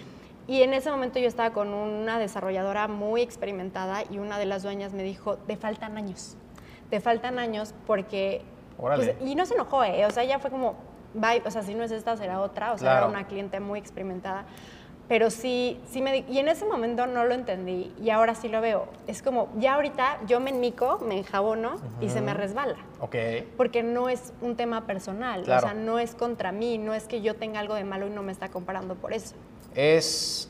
Y 0.48 0.62
en 0.62 0.74
ese 0.74 0.92
momento 0.92 1.18
yo 1.20 1.28
estaba 1.28 1.52
con 1.54 1.74
una 1.74 2.20
desarrolladora 2.20 2.88
muy 2.88 3.22
experimentada 3.22 4.04
y 4.12 4.20
una 4.20 4.38
de 4.38 4.46
las 4.46 4.62
dueñas 4.62 4.94
me 4.94 5.02
dijo, 5.04 5.38
te 5.38 5.58
faltan 5.58 5.98
años, 5.98 6.38
te 6.90 7.00
faltan 7.00 7.40
años 7.40 7.74
porque... 7.88 8.44
Órale. 8.78 9.14
pues, 9.16 9.28
y 9.30 9.34
no 9.36 9.46
se 9.48 9.56
enojó, 9.56 9.84
¿eh? 9.84 10.06
o 10.06 10.12
sea, 10.12 10.22
ella 10.24 10.38
fue 10.38 10.52
como, 10.52 10.76
bye, 11.16 11.42
o 11.46 11.50
sea, 11.50 11.64
si 11.64 11.74
no 11.74 11.84
es 11.84 11.92
esta, 11.92 12.16
será 12.18 12.42
otra, 12.42 12.74
o 12.74 12.78
sea, 12.78 12.92
Claro. 12.92 13.08
era 13.08 13.08
una 13.20 13.26
cliente 13.26 13.60
muy 13.60 13.80
experimentada. 13.80 14.46
Pero 15.08 15.30
sí, 15.30 15.80
sí 15.88 16.02
me 16.02 16.12
di- 16.12 16.26
y 16.28 16.40
en 16.40 16.48
ese 16.48 16.66
momento 16.66 17.06
no 17.06 17.26
lo 17.26 17.36
entendí 17.36 17.94
y 18.02 18.10
ahora 18.10 18.34
sí 18.34 18.48
lo 18.50 18.60
veo. 18.60 18.88
Es 19.06 19.22
como, 19.22 19.50
ya 19.58 19.76
ahorita 19.76 20.20
yo 20.26 20.40
me 20.40 20.50
enmico, 20.50 20.98
me 21.08 21.18
enjabono 21.20 21.76
y 22.02 22.10
se 22.10 22.22
me 22.22 22.34
resbala 22.34 22.78
Ok. 23.00 23.16
porque 23.56 23.84
no 23.84 24.10
es 24.10 24.34
un 24.42 24.56
tema 24.56 24.88
personal, 24.88 25.44
Claro. 25.44 25.68
o 25.68 25.70
sea, 25.70 25.74
no 25.80 26.00
es 26.00 26.16
contra 26.16 26.52
mí, 26.52 26.80
no 26.80 26.96
es 26.96 27.08
que 27.08 27.22
yo 27.22 27.36
tenga 27.36 27.60
algo 27.60 27.76
de 27.76 27.84
malo 27.84 28.08
y 28.08 28.10
no 28.10 28.24
me 28.24 28.32
está 28.32 28.50
comparando 28.50 28.96
por 28.96 29.14
eso. 29.14 29.36
es 29.76 30.50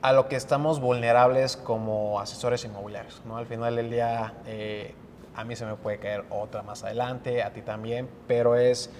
a 0.00 0.12
lo 0.12 0.26
que 0.28 0.34
estamos 0.34 0.80
vulnerables 0.80 1.56
como 1.56 2.18
asesores 2.18 2.64
inmobiliarios, 2.64 3.22
¿no? 3.24 3.36
Al 3.36 3.46
final 3.46 3.76
del 3.76 3.88
día, 3.88 4.34
eh, 4.46 4.94
a 5.36 5.44
mí 5.44 5.54
se 5.54 5.64
me 5.64 5.76
puede 5.76 5.98
caer 5.98 6.24
otra 6.30 6.62
más 6.64 6.82
adelante, 6.82 7.40
a 7.44 7.52
ti 7.52 7.62
también, 7.62 8.08
pero 8.26 8.56
es 8.56 8.90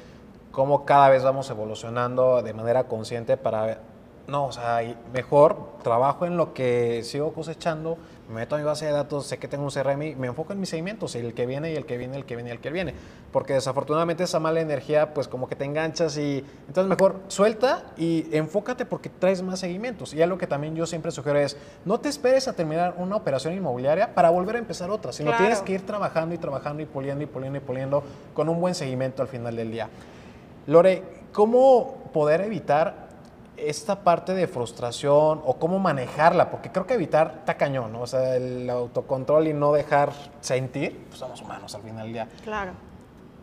cómo 0.53 0.85
cada 0.85 1.09
vez 1.09 1.25
vamos 1.25 1.51
evolucionando 1.51 2.41
de 2.43 2.53
manera 2.55 2.85
consciente 2.85 3.37
para, 3.37 3.81
no, 4.27 4.47
o 4.47 4.53
sea, 4.53 4.81
mejor 5.13 5.57
trabajo 5.83 6.27
en 6.27 6.37
lo 6.37 6.55
que 6.55 7.03
sigo 7.05 7.33
cosechando, 7.33 7.99
me 8.29 8.37
meto 8.37 8.55
a 8.55 8.59
mi 8.59 8.65
base 8.65 8.87
de 8.87 8.93
datos, 8.93 9.27
sé 9.27 9.39
que 9.39 9.49
tengo 9.49 9.65
un 9.65 9.71
CRM, 9.71 10.17
me 10.17 10.29
enfoco 10.29 10.53
en 10.53 10.61
mis 10.61 10.69
seguimientos, 10.69 11.15
el 11.17 11.35
que 11.35 11.45
viene 11.45 11.73
y 11.73 11.77
el 11.77 11.85
que 11.85 11.99
viene, 11.99 12.17
el 12.17 12.25
que 12.25 12.37
viene 12.37 12.51
y 12.51 12.53
el 12.53 12.61
que 12.61 12.71
viene, 12.71 12.95
porque 13.33 13.53
desafortunadamente 13.53 14.23
esa 14.23 14.39
mala 14.41 14.61
energía, 14.61 15.13
pues 15.13 15.29
como 15.29 15.49
que 15.49 15.57
te 15.57 15.65
enganchas 15.65 16.17
y 16.17 16.45
entonces 16.69 16.89
mejor 16.89 17.17
suelta 17.29 17.85
y 17.97 18.35
enfócate 18.35 18.87
porque 18.87 19.09
traes 19.11 19.43
más 19.43 19.59
seguimientos. 19.59 20.15
Y 20.15 20.23
algo 20.23 20.39
que 20.39 20.47
también 20.47 20.75
yo 20.77 20.87
siempre 20.87 21.11
sugiero 21.11 21.39
es, 21.39 21.57
no 21.85 21.99
te 22.01 22.09
esperes 22.09 22.49
a 22.49 22.53
terminar 22.55 22.95
una 22.97 23.17
operación 23.17 23.55
inmobiliaria 23.55 24.15
para 24.15 24.31
volver 24.31 24.57
a 24.57 24.59
empezar 24.61 24.89
otra, 24.91 25.13
sino 25.13 25.31
Claro. 25.31 25.45
tienes 25.45 25.61
que 25.61 25.73
ir 25.73 25.85
trabajando 25.85 26.35
y 26.35 26.39
trabajando 26.39 26.83
y 26.83 26.87
puliendo 26.87 27.25
y 27.25 27.27
puliendo 27.27 27.59
y 27.59 27.61
puliendo 27.61 28.03
con 28.35 28.49
un 28.49 28.61
buen 28.61 28.75
seguimiento 28.75 29.21
al 29.21 29.29
final 29.29 29.57
del 29.57 29.71
día. 29.73 29.89
Lore, 30.67 31.03
¿cómo 31.33 31.97
poder 32.13 32.43
evitar 32.43 33.02
esta 33.69 34.05
parte 34.05 34.35
de 34.35 34.47
frustración 34.47 35.43
o 35.45 35.57
cómo 35.59 35.79
manejarla? 35.79 36.51
Porque 36.51 36.71
creo 36.71 36.87
que 36.87 36.95
evitar 36.95 37.37
está 37.41 37.57
cañón, 37.57 37.93
¿no? 37.93 38.03
O 38.03 38.07
sea, 38.07 38.37
el 38.37 38.69
autocontrol 38.69 39.49
y 39.49 39.55
no 39.55 39.73
dejar 39.73 40.13
sentir, 40.41 41.05
pues 41.09 41.19
somos 41.19 41.41
humanos 41.41 41.75
al 41.75 41.83
final 41.83 42.05
del 42.05 42.13
día. 42.13 42.29
Claro. 42.45 42.73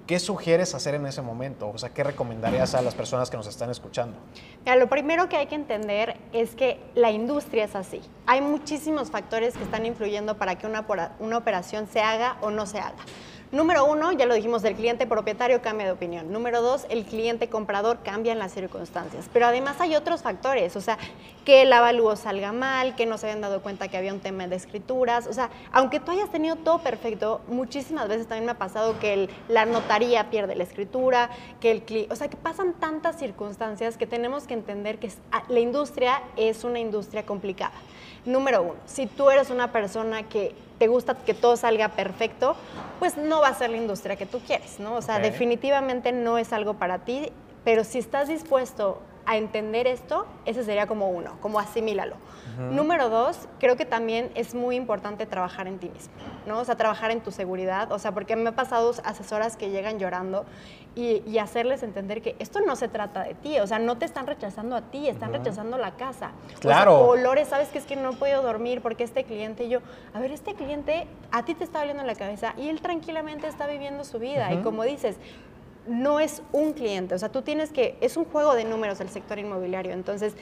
¿Qué 0.09 0.17
sugieres 0.17 0.73
hacer 0.73 0.95
en 0.95 1.05
ese 1.05 1.21
momento? 1.21 1.69
O 1.69 1.77
sea, 1.77 1.89
¿qué 1.89 2.03
recomendarías 2.03 2.73
a 2.73 2.81
las 2.81 2.95
personas 2.95 3.29
que 3.29 3.37
nos 3.37 3.45
están 3.45 3.69
escuchando? 3.69 4.17
Mira, 4.65 4.75
lo 4.75 4.89
primero 4.89 5.29
que 5.29 5.37
hay 5.37 5.45
que 5.45 5.53
entender 5.53 6.17
es 6.33 6.55
que 6.55 6.79
la 6.95 7.11
industria 7.11 7.65
es 7.65 7.75
así. 7.75 8.01
Hay 8.25 8.41
muchísimos 8.41 9.11
factores 9.11 9.55
que 9.55 9.63
están 9.63 9.85
influyendo 9.85 10.35
para 10.35 10.57
que 10.57 10.65
una, 10.65 10.83
una 11.19 11.37
operación 11.37 11.87
se 11.87 11.99
haga 12.01 12.37
o 12.41 12.49
no 12.49 12.65
se 12.65 12.79
haga. 12.79 13.03
Número 13.51 13.83
uno, 13.85 14.11
ya 14.11 14.27
lo 14.27 14.35
dijimos, 14.35 14.63
el 14.63 14.75
cliente 14.75 15.07
propietario 15.07 15.59
cambia 15.63 15.87
de 15.87 15.91
opinión. 15.91 16.31
Número 16.31 16.61
dos, 16.61 16.85
el 16.89 17.03
cliente 17.03 17.49
comprador 17.49 17.97
cambia 18.03 18.31
en 18.31 18.37
las 18.37 18.53
circunstancias. 18.53 19.27
Pero 19.33 19.47
además 19.47 19.81
hay 19.81 19.95
otros 19.95 20.21
factores, 20.21 20.75
o 20.75 20.81
sea, 20.81 20.99
que 21.45 21.63
el 21.63 21.73
avalúo 21.73 22.15
salga 22.15 22.51
mal, 22.51 22.95
que 22.95 23.07
no 23.07 23.17
se 23.17 23.25
habían 23.25 23.41
dado 23.41 23.63
cuenta 23.63 23.87
que 23.87 23.97
había 23.97 24.13
un 24.13 24.19
tema 24.19 24.45
de 24.45 24.55
escrituras. 24.55 25.25
O 25.25 25.33
sea, 25.33 25.49
aunque 25.71 25.99
tú 25.99 26.11
hayas 26.11 26.29
tenido 26.29 26.57
todo 26.57 26.77
perfecto, 26.77 27.41
muchísimas 27.47 28.07
veces 28.07 28.27
también 28.27 28.45
me 28.45 28.51
ha 28.51 28.57
pasado 28.59 28.99
que 28.99 29.29
la 29.47 29.65
notaría 29.65 30.29
pierde 30.29 30.55
la 30.55 30.63
escritura, 30.63 31.31
que 31.59 31.71
el 31.71 31.83
cli- 31.83 32.05
o 32.11 32.15
sea, 32.15 32.27
que 32.29 32.37
pasan 32.37 32.73
tantas 32.73 33.17
circunstancias 33.17 33.97
que 33.97 34.05
tenemos 34.05 34.43
que 34.45 34.53
entender 34.53 34.99
que 34.99 35.07
es- 35.07 35.17
a- 35.31 35.41
la 35.49 35.59
industria 35.59 36.21
es 36.37 36.63
una 36.63 36.77
industria 36.77 37.25
complicada. 37.25 37.73
Número 38.25 38.61
uno, 38.61 38.75
si 38.85 39.07
tú 39.07 39.31
eres 39.31 39.49
una 39.49 39.71
persona 39.71 40.21
que 40.29 40.53
te 40.79 40.87
gusta 40.87 41.13
que 41.13 41.33
todo 41.33 41.57
salga 41.57 41.89
perfecto, 41.89 42.55
pues 42.97 43.17
no 43.17 43.41
va 43.41 43.49
a 43.49 43.53
ser 43.53 43.69
la 43.69 43.77
industria 43.77 44.15
que 44.15 44.25
tú 44.25 44.39
quieres, 44.39 44.79
¿no? 44.79 44.95
O 44.95 45.01
sea, 45.01 45.19
definitivamente 45.19 46.11
no 46.11 46.37
es 46.37 46.53
algo 46.53 46.75
para 46.75 46.99
ti, 46.99 47.31
pero 47.63 47.83
si 47.83 47.99
estás 47.99 48.29
dispuesto 48.29 49.01
a 49.29 49.37
entender 49.37 49.85
esto, 49.85 50.25
ese 50.45 50.63
sería 50.63 50.87
como 50.87 51.11
uno, 51.11 51.33
como 51.39 51.59
asimílalo. 51.59 52.15
Número 52.57 53.09
dos, 53.09 53.47
creo 53.59 53.77
que 53.77 53.85
también 53.85 54.31
es 54.33 54.55
muy 54.55 54.75
importante 54.75 55.25
trabajar 55.27 55.67
en 55.67 55.77
ti 55.77 55.87
mismo, 55.87 56.11
¿no? 56.45 56.59
O 56.59 56.65
sea, 56.65 56.75
trabajar 56.75 57.11
en 57.11 57.21
tu 57.21 57.31
seguridad, 57.31 57.91
o 57.91 57.99
sea, 57.99 58.11
porque 58.11 58.35
me 58.35 58.49
ha 58.49 58.55
pasado 58.55 58.91
asesoras 59.05 59.55
que 59.55 59.69
llegan 59.69 59.99
llorando 59.99 60.45
y, 60.95 61.21
y 61.27 61.37
hacerles 61.37 61.83
entender 61.83 62.21
que 62.21 62.35
esto 62.39 62.59
no 62.59 62.75
se 62.75 62.89
trata 62.89 63.23
de 63.23 63.35
ti, 63.35 63.59
o 63.59 63.67
sea, 63.67 63.77
no 63.77 63.97
te 63.97 64.05
están 64.05 64.25
rechazando 64.25 64.75
a 64.75 64.81
ti, 64.81 65.07
están 65.07 65.31
rechazando 65.31 65.77
la 65.77 65.91
casa. 65.91 66.31
O 66.47 66.49
sea, 66.49 66.59
Claro. 66.59 66.99
O, 66.99 67.15
Lore, 67.15 67.45
sabes 67.45 67.69
que 67.69 67.77
es 67.77 67.85
que 67.85 67.95
no 67.95 68.11
he 68.11 68.15
podido 68.15 68.41
dormir 68.41 68.81
porque 68.81 69.03
este 69.03 69.23
cliente, 69.23 69.65
y 69.65 69.69
yo, 69.69 69.79
a 70.13 70.19
ver, 70.19 70.31
este 70.31 70.55
cliente 70.55 71.05
a 71.31 71.45
ti 71.45 71.53
te 71.53 71.63
está 71.63 71.79
doliendo 71.79 72.03
la 72.03 72.15
cabeza 72.15 72.55
y 72.57 72.67
él 72.67 72.81
tranquilamente 72.81 73.47
está 73.47 73.67
viviendo 73.67 74.03
su 74.03 74.17
vida. 74.17 74.51
Y 74.51 74.57
como 74.63 74.83
dices, 74.83 75.17
no 75.89 76.19
es 76.19 76.41
un 76.51 76.73
cliente, 76.73 77.15
o 77.15 77.19
sea, 77.19 77.29
tú 77.29 77.41
tienes 77.41 77.71
que, 77.71 77.97
es 78.01 78.15
un 78.15 78.25
juego 78.25 78.55
de 78.55 78.63
números 78.63 78.99
el 79.01 79.09
sector 79.09 79.39
inmobiliario, 79.39 79.91
entonces 79.91 80.35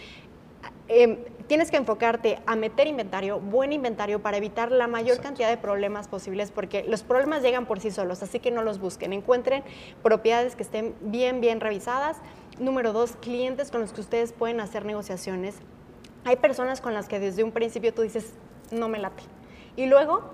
em, 0.88 1.18
tienes 1.48 1.72
que 1.72 1.78
enfocarte 1.78 2.40
a 2.46 2.56
meter 2.56 2.88
inventario, 2.88 3.40
buen 3.40 3.74
inventario, 3.74 4.22
para 4.22 4.38
evitar 4.38 4.72
la 4.72 4.88
mayor 4.88 5.12
Exacto. 5.12 5.30
cantidad 5.30 5.50
de 5.50 5.58
problemas 5.58 6.08
posibles, 6.08 6.52
porque 6.52 6.84
los 6.84 7.04
problemas 7.04 7.42
llegan 7.42 7.66
por 7.66 7.80
sí 7.80 7.92
solos, 7.92 8.22
así 8.22 8.40
que 8.40 8.52
no 8.52 8.64
los 8.64 8.80
busquen. 8.80 9.14
Encuentren 9.14 9.64
propiedades 10.04 10.56
que 10.56 10.64
estén 10.64 10.96
bien, 11.02 11.42
bien 11.42 11.60
revisadas. 11.60 12.18
Número 12.60 12.92
dos, 12.92 13.16
clientes 13.22 13.72
con 13.72 13.82
los 13.82 13.94
que 13.94 14.02
ustedes 14.02 14.34
pueden 14.34 14.60
hacer 14.60 14.86
negociaciones. 14.86 15.56
hay 16.26 16.36
personas 16.36 16.82
con 16.82 16.94
las 16.94 17.08
que 17.08 17.20
desde 17.20 17.44
un 17.44 17.54
principio 17.54 17.94
tú 17.94 18.02
dices, 18.02 18.34
no 18.72 18.90
me 18.90 19.00
late. 19.00 19.24
Y 19.78 19.86
luego 19.86 20.30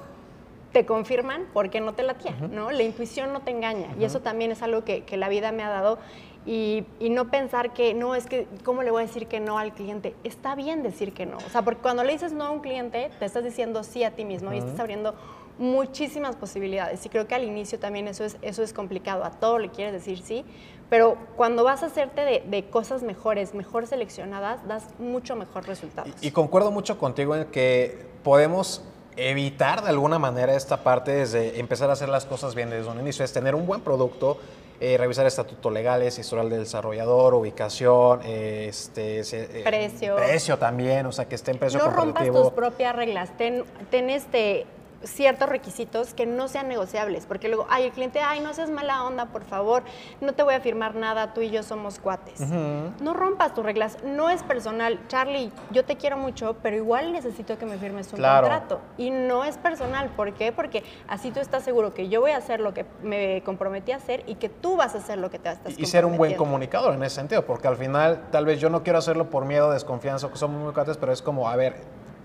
te 0.73 0.85
confirman 0.85 1.45
porque 1.53 1.79
no 1.79 1.93
te 1.93 2.03
latía, 2.03 2.35
¿no? 2.51 2.71
La 2.71 2.83
intuición 2.83 3.31
no 3.31 3.41
te 3.41 3.51
engaña. 3.51 3.95
Y 3.99 4.03
eso 4.03 4.19
también 4.19 4.51
es 4.51 4.61
algo 4.63 4.83
que, 4.83 5.03
que 5.03 5.15
la 5.15 5.29
vida 5.29 5.51
me 5.51 5.63
ha 5.63 5.69
dado. 5.69 5.99
Y, 6.45 6.83
y, 6.99 7.09
no 7.09 7.31
pensar 7.31 7.71
que, 7.71 7.93
no, 7.93 8.15
es 8.15 8.25
que, 8.25 8.47
¿cómo 8.65 8.83
le 8.83 8.91
voy 8.91 9.03
a 9.03 9.05
decir 9.05 9.27
que 9.27 9.39
no 9.39 9.57
al 9.57 9.73
cliente? 9.73 10.13
Está 10.25 10.55
bien 10.55 10.83
decir 10.83 11.13
que 11.13 11.25
no. 11.25 11.37
O 11.37 11.49
sea, 11.49 11.61
porque 11.61 11.81
cuando 11.81 12.03
le 12.03 12.11
dices 12.11 12.33
no 12.33 12.43
a 12.43 12.49
un 12.49 12.59
cliente, 12.59 13.11
te 13.17 13.25
estás 13.25 13.45
diciendo 13.45 13.81
sí 13.83 14.03
a 14.03 14.11
ti 14.11 14.25
mismo 14.25 14.51
y 14.51 14.57
estás 14.57 14.77
abriendo 14.77 15.15
muchísimas 15.57 16.35
posibilidades. 16.35 17.05
Y 17.05 17.09
creo 17.09 17.27
que 17.27 17.35
al 17.35 17.45
inicio 17.45 17.79
también 17.79 18.09
eso 18.09 18.25
es, 18.25 18.37
eso 18.41 18.61
es 18.61 18.73
complicado. 18.73 19.23
A 19.23 19.31
todo 19.31 19.57
le 19.57 19.69
quieres 19.69 19.93
decir 19.93 20.19
sí, 20.21 20.43
pero 20.89 21.17
cuando 21.37 21.63
vas 21.63 21.81
a 21.81 21.85
hacerte 21.85 22.25
de, 22.25 22.43
de 22.45 22.65
cosas 22.69 23.03
mejores, 23.03 23.53
mejor 23.53 23.87
seleccionadas, 23.87 24.67
das 24.67 24.87
mucho 24.99 25.37
mejor 25.37 25.65
resultados. 25.65 26.11
Y, 26.21 26.27
y 26.27 26.31
concuerdo 26.31 26.71
mucho 26.71 26.97
contigo 26.97 27.37
en 27.37 27.45
que 27.45 28.05
podemos 28.23 28.83
evitar 29.15 29.83
de 29.83 29.89
alguna 29.89 30.19
manera 30.19 30.55
esta 30.55 30.83
parte 30.83 31.11
desde 31.11 31.59
empezar 31.59 31.89
a 31.89 31.93
hacer 31.93 32.09
las 32.09 32.25
cosas 32.25 32.55
bien 32.55 32.69
desde 32.69 32.89
un 32.89 32.99
inicio, 32.99 33.23
es 33.23 33.33
tener 33.33 33.55
un 33.55 33.65
buen 33.65 33.81
producto, 33.81 34.37
eh, 34.79 34.97
revisar 34.97 35.25
estatutos 35.25 35.71
legales, 35.71 36.17
historial 36.19 36.49
del 36.49 36.61
desarrollador, 36.61 37.33
ubicación, 37.35 38.21
eh, 38.25 38.67
este, 38.69 39.21
eh, 39.21 39.63
precio. 39.63 40.15
precio 40.15 40.57
también, 40.57 41.05
o 41.05 41.11
sea, 41.11 41.25
que 41.25 41.35
esté 41.35 41.51
en 41.51 41.59
precio 41.59 41.79
no 41.79 41.85
competitivo. 41.85 42.35
rompas 42.35 42.43
tus 42.43 42.51
propias 42.53 42.95
reglas, 42.95 43.37
ten, 43.37 43.63
ten 43.89 44.09
este 44.09 44.65
ciertos 45.03 45.49
requisitos 45.49 46.13
que 46.13 46.25
no 46.25 46.47
sean 46.47 46.67
negociables, 46.67 47.25
porque 47.25 47.47
luego, 47.47 47.65
ay, 47.69 47.83
el 47.85 47.91
cliente, 47.91 48.19
ay, 48.21 48.39
no 48.39 48.53
seas 48.53 48.69
mala 48.69 49.03
onda, 49.03 49.25
por 49.27 49.43
favor, 49.43 49.83
no 50.21 50.33
te 50.33 50.43
voy 50.43 50.53
a 50.53 50.59
firmar 50.59 50.95
nada, 50.95 51.33
tú 51.33 51.41
y 51.41 51.49
yo 51.49 51.63
somos 51.63 51.99
cuates. 51.99 52.39
Uh 52.41 52.43
-huh. 52.45 52.91
No 53.01 53.13
rompas 53.13 53.53
tus 53.53 53.63
reglas, 53.65 53.97
no 54.03 54.29
es 54.29 54.43
personal. 54.43 54.99
Charlie, 55.07 55.51
yo 55.71 55.85
te 55.85 55.97
quiero 55.97 56.17
mucho, 56.17 56.55
pero 56.63 56.75
igual 56.75 57.11
necesito 57.11 57.57
que 57.57 57.65
me 57.65 57.77
firmes 57.77 58.11
un 58.13 58.17
Claro. 58.19 58.47
contrato. 58.47 58.81
Y 58.97 59.11
no 59.11 59.43
es 59.43 59.57
personal, 59.57 60.09
¿por 60.09 60.33
qué? 60.33 60.51
Porque 60.51 60.83
así 61.07 61.31
tú 61.31 61.39
estás 61.39 61.63
seguro 61.63 61.93
que 61.93 62.09
yo 62.09 62.21
voy 62.21 62.31
a 62.31 62.37
hacer 62.37 62.59
lo 62.59 62.73
que 62.73 62.85
me 63.01 63.41
comprometí 63.43 63.91
a 63.91 63.97
hacer 63.97 64.23
y 64.27 64.35
que 64.35 64.49
tú 64.49 64.75
vas 64.77 64.95
a 64.95 64.99
hacer 64.99 65.17
lo 65.17 65.29
que 65.29 65.39
te 65.39 65.49
estás 65.49 65.77
Y, 65.77 65.83
y 65.83 65.85
ser 65.85 66.05
un 66.05 66.17
buen 66.17 66.35
comunicador 66.35 66.93
en 66.93 67.03
ese 67.03 67.15
sentido, 67.15 67.45
porque 67.45 67.67
al 67.67 67.75
final 67.77 68.27
tal 68.31 68.45
vez 68.45 68.59
yo 68.59 68.69
no 68.69 68.83
quiero 68.83 68.99
hacerlo 68.99 69.29
por 69.29 69.45
miedo, 69.45 69.71
desconfianza, 69.71 70.29
que 70.29 70.37
somos 70.37 70.61
muy 70.61 70.73
cuates, 70.73 70.97
pero 70.97 71.11
es 71.11 71.21
como, 71.21 71.47
a 71.49 71.55
ver, 71.55 71.75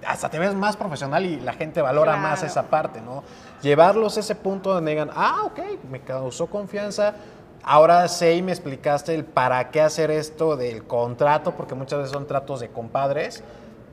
hasta 0.07 0.29
te 0.31 0.39
ves 0.39 0.55
más 0.55 0.77
profesional 0.77 1.25
y 1.27 1.41
la 1.41 1.53
gente 1.53 1.83
valora 1.83 2.13
Claro. 2.13 2.29
más 2.29 2.43
esa 2.43 2.65
parte, 2.65 3.01
¿no? 3.01 3.23
Llevarlos 3.63 4.17
a 4.17 4.21
ese 4.21 4.35
punto 4.35 4.73
donde 4.73 4.93
digan, 4.93 5.11
ah, 5.15 5.43
ok, 5.45 5.61
me 5.91 6.01
causó 6.01 6.47
confianza, 6.47 7.15
ahora 7.63 8.07
sé 8.09 8.37
y 8.37 8.43
me 8.43 8.53
explicaste 8.53 9.15
el 9.15 9.25
para 9.25 9.71
qué 9.71 9.81
hacer 9.81 10.11
esto 10.11 10.57
del 10.57 10.85
contrato, 10.85 11.53
porque 11.57 11.75
muchas 11.75 11.99
veces 11.99 12.13
son 12.13 12.27
tratos 12.27 12.61
de 12.61 12.69
compadres, 12.71 13.43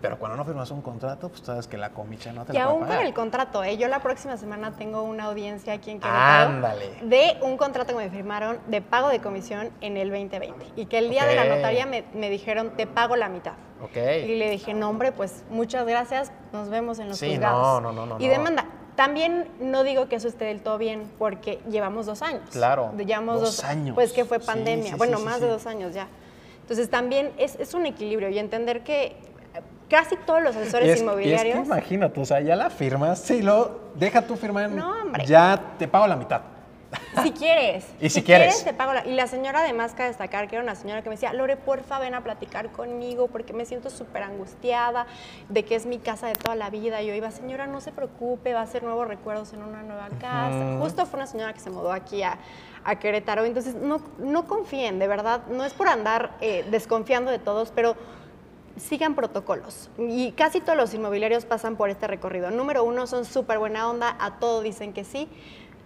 pero 0.02 0.20
cuando 0.20 0.38
no 0.38 0.46
firmas 0.46 0.70
un 0.70 0.84
contrato, 0.84 1.30
pues 1.30 1.42
sabes 1.42 1.68
que 1.68 1.78
la 1.78 1.90
comicha 1.90 2.32
no 2.32 2.46
te 2.46 2.54
Y 2.54 2.58
la 2.58 2.66
aún 2.66 2.82
puede 2.86 2.96
con 2.98 3.06
el 3.08 3.14
contrato, 3.16 3.64
¿eh? 3.64 3.76
yo 3.78 3.88
la 3.88 4.02
próxima 4.02 4.38
semana 4.38 4.72
tengo 4.74 5.02
una 5.02 5.24
audiencia 5.26 5.74
aquí 5.74 5.90
en 5.90 6.00
Querétaro 6.00 6.50
Ándale. 6.52 6.92
de 7.02 7.38
un 7.42 7.58
contrato 7.58 7.94
que 7.98 8.04
me 8.04 8.10
firmaron 8.12 8.60
de 8.68 8.82
pago 8.84 9.10
de 9.10 9.20
comisión 9.20 9.72
en 9.82 9.98
el 9.98 10.12
2020 10.12 10.74
y 10.76 10.86
que 10.86 11.00
el 11.00 11.10
día 11.10 11.26
de 11.26 11.36
la 11.36 11.44
Ok. 11.44 11.48
notaría 11.56 11.88
me, 11.88 12.04
me 12.14 12.30
dijeron 12.30 12.74
te 12.78 12.86
pago 12.86 13.16
la 13.16 13.30
mitad. 13.30 13.54
Y 13.94 14.36
le 14.36 14.50
dije, 14.50 14.74
no 14.74 14.90
hombre, 14.90 15.12
pues 15.12 15.44
muchas 15.50 15.86
gracias, 15.86 16.32
nos 16.54 16.70
vemos 16.70 17.00
en 17.00 17.10
los 17.10 17.18
Sí, 17.18 17.32
juzgados. 17.32 17.82
no, 17.82 17.92
no, 17.92 18.06
no, 18.06 18.18
no, 18.18 18.24
Y 18.24 18.28
demanda. 18.28 18.66
También 18.96 19.50
no 19.60 19.84
digo 19.84 20.08
que 20.08 20.16
eso 20.16 20.28
esté 20.30 20.46
del 20.46 20.62
todo 20.62 20.78
bien, 20.78 21.12
porque 21.18 21.60
llevamos 21.70 22.06
dos 22.06 22.22
años. 22.22 22.44
Claro, 22.52 22.94
Llevamos 22.98 23.42
dos 23.42 23.58
dos, 23.58 23.64
años. 23.66 23.94
Pues 23.94 24.14
que 24.14 24.24
fue 24.24 24.40
pandemia. 24.40 24.92
sí, 24.92 24.96
bueno, 24.98 25.18
sí, 25.18 25.24
más 25.26 25.42
de 25.42 25.48
dos 25.48 25.66
años 25.68 25.94
ya. 25.94 26.08
Entonces 26.62 26.90
también 26.90 27.32
es, 27.38 27.56
es 27.60 27.74
un 27.74 27.86
equilibrio 27.86 28.30
y 28.30 28.40
entender 28.40 28.84
que 28.86 29.18
casi 29.90 30.16
todos 30.26 30.42
los 30.42 30.56
asesores 30.56 30.90
es- 30.90 31.02
inmobiliarios... 31.02 31.56
Es 31.58 31.62
que 31.62 31.68
imagínate, 31.68 32.22
o 32.22 32.26
sea, 32.26 32.40
ya 32.40 32.56
la 32.56 32.70
firmas, 32.70 33.20
sí, 33.20 33.42
lo 33.42 33.80
deja 33.96 34.22
tú 34.22 34.36
firmar, 34.38 34.70
No, 34.72 35.02
hombre. 35.02 35.26
ya 35.26 35.62
te 35.78 35.88
pago 35.90 36.08
la 36.08 36.16
mitad. 36.16 36.42
Si 37.24 37.32
quieres. 37.32 37.86
Y 38.02 38.10
si 38.10 38.24
quieres. 38.24 38.64
te 38.64 38.74
pago 38.74 38.94
la- 38.94 39.06
Y 39.06 39.14
la 39.16 39.28
señora, 39.28 39.60
además, 39.60 39.94
cabe 39.94 40.10
destacar 40.10 40.48
que 40.48 40.56
era 40.56 40.64
una 40.64 40.76
señora 40.76 41.02
que 41.02 41.10
me 41.10 41.16
decía, 41.16 41.34
Lore, 41.34 41.58
porfa, 41.58 42.00
ven 42.00 42.14
a 42.16 42.24
platicar 42.24 42.72
conmigo 42.72 43.28
porque 43.28 43.54
me 43.54 43.66
siento 43.66 43.90
súper 43.90 44.24
angustiada 44.24 45.08
de 45.50 45.64
que 45.66 45.76
es 45.76 45.86
mi 45.86 46.00
casa 46.00 46.28
de 46.28 46.34
toda 46.34 46.56
la 46.56 46.70
vida. 46.70 47.02
Y 47.02 47.08
yo 47.08 47.14
iba, 47.14 47.32
señora, 47.32 47.68
no 47.68 47.82
se 47.82 47.92
preocupe, 47.92 48.54
va 48.54 48.62
a 48.62 48.68
ser 48.68 48.84
nuevos 48.84 49.08
recuerdos 49.08 49.54
en 49.54 49.64
una 49.64 49.82
nueva 49.84 50.10
casa. 50.20 50.78
Justo 50.80 51.06
fue 51.06 51.18
una 51.20 51.28
señora 51.28 51.54
que 51.54 51.60
se 51.60 51.70
mudó 51.70 51.92
aquí 51.92 52.22
a, 52.24 52.38
a 52.84 53.00
Querétaro. 53.00 53.46
Entonces, 53.46 53.76
no, 53.76 54.02
no 54.20 54.46
confíen, 54.48 55.00
de 55.00 55.08
verdad. 55.08 55.42
No 55.50 55.64
es 55.66 55.74
por 55.74 55.88
andar 55.88 56.32
eh, 56.42 56.66
desconfiando 56.70 57.32
de 57.32 57.40
todos, 57.40 57.72
pero 57.74 57.96
sigan 58.78 59.16
protocolos. 59.16 59.90
Y 59.98 60.34
casi 60.34 60.60
todos 60.60 60.78
los 60.78 60.94
inmobiliarios 60.94 61.46
pasan 61.46 61.78
por 61.78 61.90
este 61.90 62.08
recorrido. 62.08 62.52
Número 62.52 62.84
uno, 62.84 63.08
son 63.08 63.24
súper 63.24 63.58
buena 63.58 63.90
onda, 63.90 64.18
a 64.20 64.38
todo 64.40 64.62
dicen 64.62 64.92
que 64.92 65.04
sí. 65.06 65.30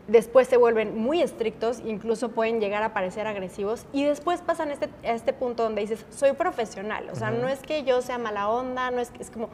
Después 0.09 0.47
se 0.47 0.57
vuelven 0.57 0.97
muy 0.97 1.21
estrictos, 1.21 1.79
incluso 1.85 2.29
pueden 2.29 2.59
llegar 2.59 2.81
a 2.81 2.93
parecer 2.93 3.27
agresivos. 3.27 3.85
Y 3.93 4.05
después 4.05 4.41
pasan 4.41 4.71
este, 4.71 4.89
a 5.07 5.11
este 5.13 5.33
punto 5.33 5.61
donde 5.63 5.81
dices, 5.81 6.03
soy 6.09 6.33
profesional. 6.33 7.07
O 7.11 7.15
sea, 7.15 7.29
no 7.29 7.47
es 7.47 7.59
que 7.59 7.83
yo 7.83 8.01
sea 8.01 8.17
mala 8.17 8.49
onda, 8.49 8.89
no 8.89 8.99
es 9.01 9.11
que 9.11 9.21
es 9.21 9.29
como... 9.29 9.49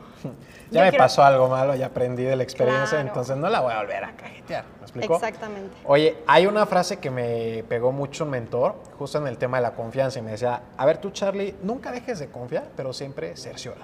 Ya 0.72 0.84
me 0.84 0.90
quiero- 0.92 1.04
pasó 1.04 1.24
algo 1.24 1.50
malo, 1.50 1.76
ya 1.76 1.88
aprendí 1.88 2.24
de 2.24 2.38
la 2.38 2.44
experiencia, 2.44 2.90
Claro. 2.92 3.08
entonces 3.10 3.36
no 3.36 3.50
la 3.50 3.60
voy 3.60 3.74
a 3.74 3.80
volver 3.82 4.04
a 4.06 4.16
cajetear. 4.16 4.64
¿Me 4.80 4.84
explico? 4.84 5.16
Exactamente. 5.16 5.76
Oye, 5.84 6.18
hay 6.26 6.46
una 6.46 6.66
frase 6.66 6.98
que 7.00 7.12
me 7.12 7.64
pegó 7.68 7.92
mucho 7.92 8.24
un 8.24 8.30
mentor, 8.30 8.76
justo 8.98 9.18
en 9.18 9.28
el 9.28 9.38
tema 9.38 9.58
de 9.58 9.64
la 9.64 9.72
confianza, 9.74 10.20
y 10.20 10.22
me 10.22 10.32
decía, 10.32 10.62
a 10.78 10.86
ver 10.86 11.00
tú 11.00 11.12
Charlie, 11.12 11.54
nunca 11.64 11.92
dejes 11.92 12.20
de 12.20 12.28
confiar, 12.30 12.70
pero 12.78 12.94
siempre 12.94 13.36
cerciora. 13.36 13.82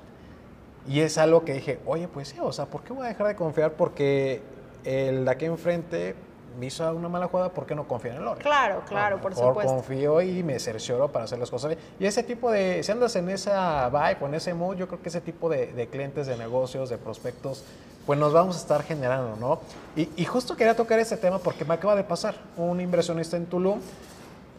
Y 0.88 1.02
es 1.02 1.18
algo 1.18 1.44
que 1.44 1.54
dije, 1.54 1.80
oye, 1.86 2.08
pues 2.08 2.30
sí, 2.30 2.38
o 2.42 2.52
sea, 2.54 2.66
¿por 2.66 2.82
qué 2.84 2.94
voy 2.94 3.06
a 3.06 3.10
dejar 3.10 3.28
de 3.28 3.36
confiar? 3.36 3.74
Porque 3.74 4.42
el 4.86 5.26
de 5.26 5.32
aquí 5.32 5.46
enfrente 5.46 6.16
hizo 6.62 6.94
una 6.96 7.10
mala 7.10 7.28
jugada, 7.28 7.50
¿por 7.50 7.66
qué 7.66 7.76
no 7.76 7.88
confía 7.88 8.12
en 8.12 8.22
el 8.22 8.28
otro? 8.28 8.42
Claro, 8.42 8.82
claro, 8.88 9.22
por 9.22 9.36
supuesto. 9.36 9.74
confío 9.74 10.22
y 10.22 10.44
me 10.44 10.60
cercioro 10.60 11.12
para 11.12 11.26
hacer 11.26 11.40
las 11.40 11.50
cosas 11.50 11.70
bien. 11.70 11.80
Y 12.00 12.06
ese 12.06 12.24
tipo 12.24 12.52
de, 12.52 12.84
si 12.84 12.92
andas 12.92 13.16
en 13.16 13.30
esa 13.30 13.90
vibe 13.90 14.18
o 14.22 14.28
en 14.28 14.36
ese 14.36 14.54
mood, 14.54 14.76
yo 14.76 14.88
creo 14.88 15.02
que 15.02 15.10
ese 15.10 15.22
tipo 15.22 15.50
de, 15.50 15.68
de 15.74 15.88
clientes, 15.88 16.28
de 16.28 16.38
negocios, 16.38 16.90
de 16.90 16.98
prospectos, 16.98 17.64
pues 18.06 18.18
nos 18.20 18.34
vamos 18.34 18.56
a 18.58 18.60
estar 18.60 18.84
generando, 18.84 19.36
¿no? 19.38 19.60
Y, 19.96 20.10
y 20.16 20.26
justo 20.26 20.56
quería 20.56 20.76
tocar 20.76 21.00
ese 21.00 21.18
tema 21.18 21.40
porque 21.40 21.66
me 21.66 21.74
acaba 21.74 21.96
de 21.96 22.04
pasar. 22.04 22.36
Un 22.58 22.82
inversionista 22.82 23.38
en 23.38 23.46
Tulum, 23.46 23.80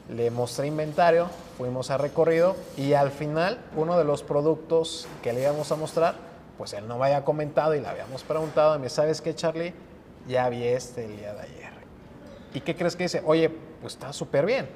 le 0.09 0.31
mostré 0.31 0.67
inventario, 0.67 1.29
fuimos 1.57 1.91
a 1.91 1.99
recorrido 1.99 2.57
y 2.77 2.93
al 2.93 3.11
final 3.11 3.59
uno 3.77 3.99
de 3.99 4.05
los 4.05 4.23
productos 4.23 5.07
que 5.23 5.33
le 5.33 5.43
íbamos 5.43 5.71
a 5.73 5.77
mostrar, 5.77 6.15
pues 6.59 6.73
él 6.73 6.87
no 6.87 6.99
me 6.99 7.07
había 7.07 7.25
comentado 7.25 7.75
y 7.75 7.81
le 7.81 7.89
habíamos 7.89 8.23
preguntado, 8.23 8.77
y 8.77 8.79
me 8.79 8.89
¿sabes 8.89 9.21
qué, 9.21 9.35
Charlie? 9.35 9.75
Ya 10.29 10.49
vi 10.49 10.65
este 10.65 11.05
el 11.05 11.17
día 11.17 11.33
de 11.35 11.41
ayer. 11.41 11.62
¿Y 12.55 12.61
qué 12.61 12.75
crees 12.75 12.97
que 12.97 13.05
dice? 13.05 13.23
Oye, 13.25 13.51
pues 13.81 13.95
está 13.95 14.13
súper 14.13 14.47
bien. 14.47 14.69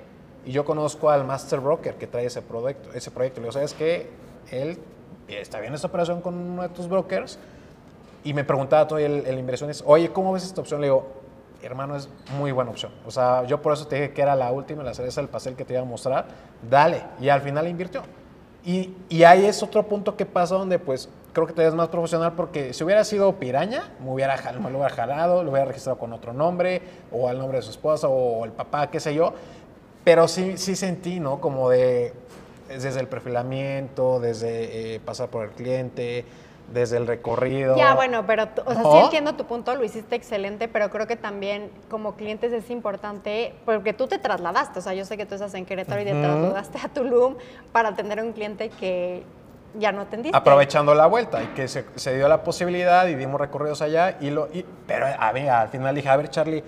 Y 0.44 0.52
yo 0.52 0.64
conozco 0.64 1.10
al 1.10 1.24
Master 1.24 1.60
Broker 1.60 1.94
que 1.96 2.06
trae 2.06 2.26
ese 2.26 2.42
proyecto. 2.42 2.92
Ese 2.94 3.10
proyecto. 3.10 3.40
Le 3.40 3.44
digo, 3.44 3.52
¿sabes 3.52 3.74
qué? 3.74 4.08
Él 4.50 4.78
está 5.28 5.60
bien 5.60 5.74
esta 5.74 5.88
operación 5.88 6.20
con 6.20 6.34
uno 6.34 6.62
de 6.62 6.68
tus 6.68 6.88
brokers. 6.88 7.38
Y 8.24 8.32
me 8.32 8.44
preguntaba 8.44 8.88
todo 8.88 8.98
el, 8.98 9.24
el 9.26 9.38
inversionista, 9.38 9.84
oye, 9.86 10.12
¿cómo 10.12 10.32
ves 10.32 10.44
esta 10.44 10.60
opción? 10.60 10.80
Le 10.80 10.88
digo, 10.88 11.06
hermano, 11.62 11.96
es 11.96 12.08
muy 12.38 12.52
buena 12.52 12.70
opción. 12.70 12.92
O 13.06 13.10
sea, 13.10 13.44
yo 13.44 13.62
por 13.62 13.72
eso 13.72 13.86
te 13.86 13.96
dije 13.96 14.12
que 14.12 14.22
era 14.22 14.34
la 14.34 14.50
última, 14.50 14.82
la 14.82 14.94
cereza 14.94 15.20
del 15.20 15.28
pastel 15.30 15.54
que 15.54 15.64
te 15.64 15.74
iba 15.74 15.82
a 15.82 15.84
mostrar. 15.84 16.26
Dale. 16.68 17.02
Y 17.20 17.28
al 17.28 17.40
final 17.40 17.68
invirtió. 17.68 18.02
Y, 18.64 18.94
y 19.08 19.22
ahí 19.22 19.46
es 19.46 19.62
otro 19.62 19.84
punto 19.84 20.16
que 20.16 20.26
pasa 20.26 20.56
donde, 20.56 20.78
pues, 20.78 21.08
creo 21.36 21.46
que 21.46 21.52
te 21.52 21.62
ves 21.62 21.74
más 21.74 21.88
profesional 21.88 22.32
porque 22.32 22.72
si 22.72 22.82
hubiera 22.82 23.04
sido 23.04 23.34
piraña, 23.34 23.90
me, 24.00 24.10
hubiera, 24.10 24.36
me 24.58 24.70
lo 24.70 24.78
hubiera 24.78 24.88
jalado, 24.88 25.44
lo 25.44 25.50
hubiera 25.50 25.66
registrado 25.66 25.98
con 25.98 26.14
otro 26.14 26.32
nombre, 26.32 26.80
o 27.12 27.28
al 27.28 27.36
nombre 27.36 27.58
de 27.58 27.62
su 27.62 27.72
esposa, 27.72 28.08
o 28.08 28.46
el 28.46 28.52
papá, 28.52 28.90
qué 28.90 29.00
sé 29.00 29.14
yo. 29.14 29.34
Pero 30.02 30.28
sí, 30.28 30.56
sí 30.56 30.74
sentí, 30.74 31.20
¿no? 31.20 31.38
Como 31.38 31.68
de, 31.68 32.14
desde 32.68 33.00
el 33.00 33.06
perfilamiento, 33.06 34.18
desde 34.18 34.94
eh, 34.94 35.00
pasar 35.00 35.28
por 35.28 35.44
el 35.44 35.50
cliente, 35.50 36.24
desde 36.72 36.96
el 36.96 37.06
recorrido. 37.06 37.76
Ya, 37.76 37.94
bueno, 37.94 38.24
pero, 38.26 38.48
o 38.64 38.72
sea, 38.72 38.82
sí 38.82 38.96
entiendo 39.04 39.34
tu 39.34 39.44
punto, 39.44 39.74
lo 39.74 39.84
hiciste 39.84 40.16
excelente, 40.16 40.68
pero 40.68 40.88
creo 40.88 41.06
que 41.06 41.16
también 41.16 41.70
como 41.90 42.14
clientes 42.14 42.50
es 42.54 42.70
importante, 42.70 43.52
porque 43.66 43.92
tú 43.92 44.06
te 44.06 44.18
trasladaste, 44.18 44.78
o 44.78 44.82
sea, 44.82 44.94
yo 44.94 45.04
sé 45.04 45.18
que 45.18 45.26
tú 45.26 45.34
estás 45.34 45.52
en 45.52 45.66
Querétaro 45.66 46.00
y 46.00 46.06
te 46.06 46.12
trasladaste 46.12 46.78
a 46.82 46.88
Tulum 46.88 47.36
para 47.72 47.90
atender 47.90 48.20
a 48.20 48.22
un 48.22 48.32
cliente 48.32 48.70
que 48.70 49.22
ya 49.78 49.92
no 49.92 50.02
atendiste. 50.02 50.36
aprovechando 50.36 50.94
la 50.94 51.06
vuelta 51.06 51.42
y 51.42 51.46
que 51.48 51.68
se, 51.68 51.84
se 51.94 52.14
dio 52.16 52.28
la 52.28 52.42
posibilidad 52.42 53.06
y 53.06 53.14
dimos 53.14 53.40
recorridos 53.40 53.82
allá 53.82 54.16
y 54.20 54.30
lo 54.30 54.48
y- 54.52 54.64
pero 54.86 55.06
a 55.06 55.32
ver, 55.32 55.50
al 55.50 55.68
final 55.68 55.94
dije 55.94 56.08
a 56.08 56.16
ver 56.16 56.28
Charlie 56.30 56.62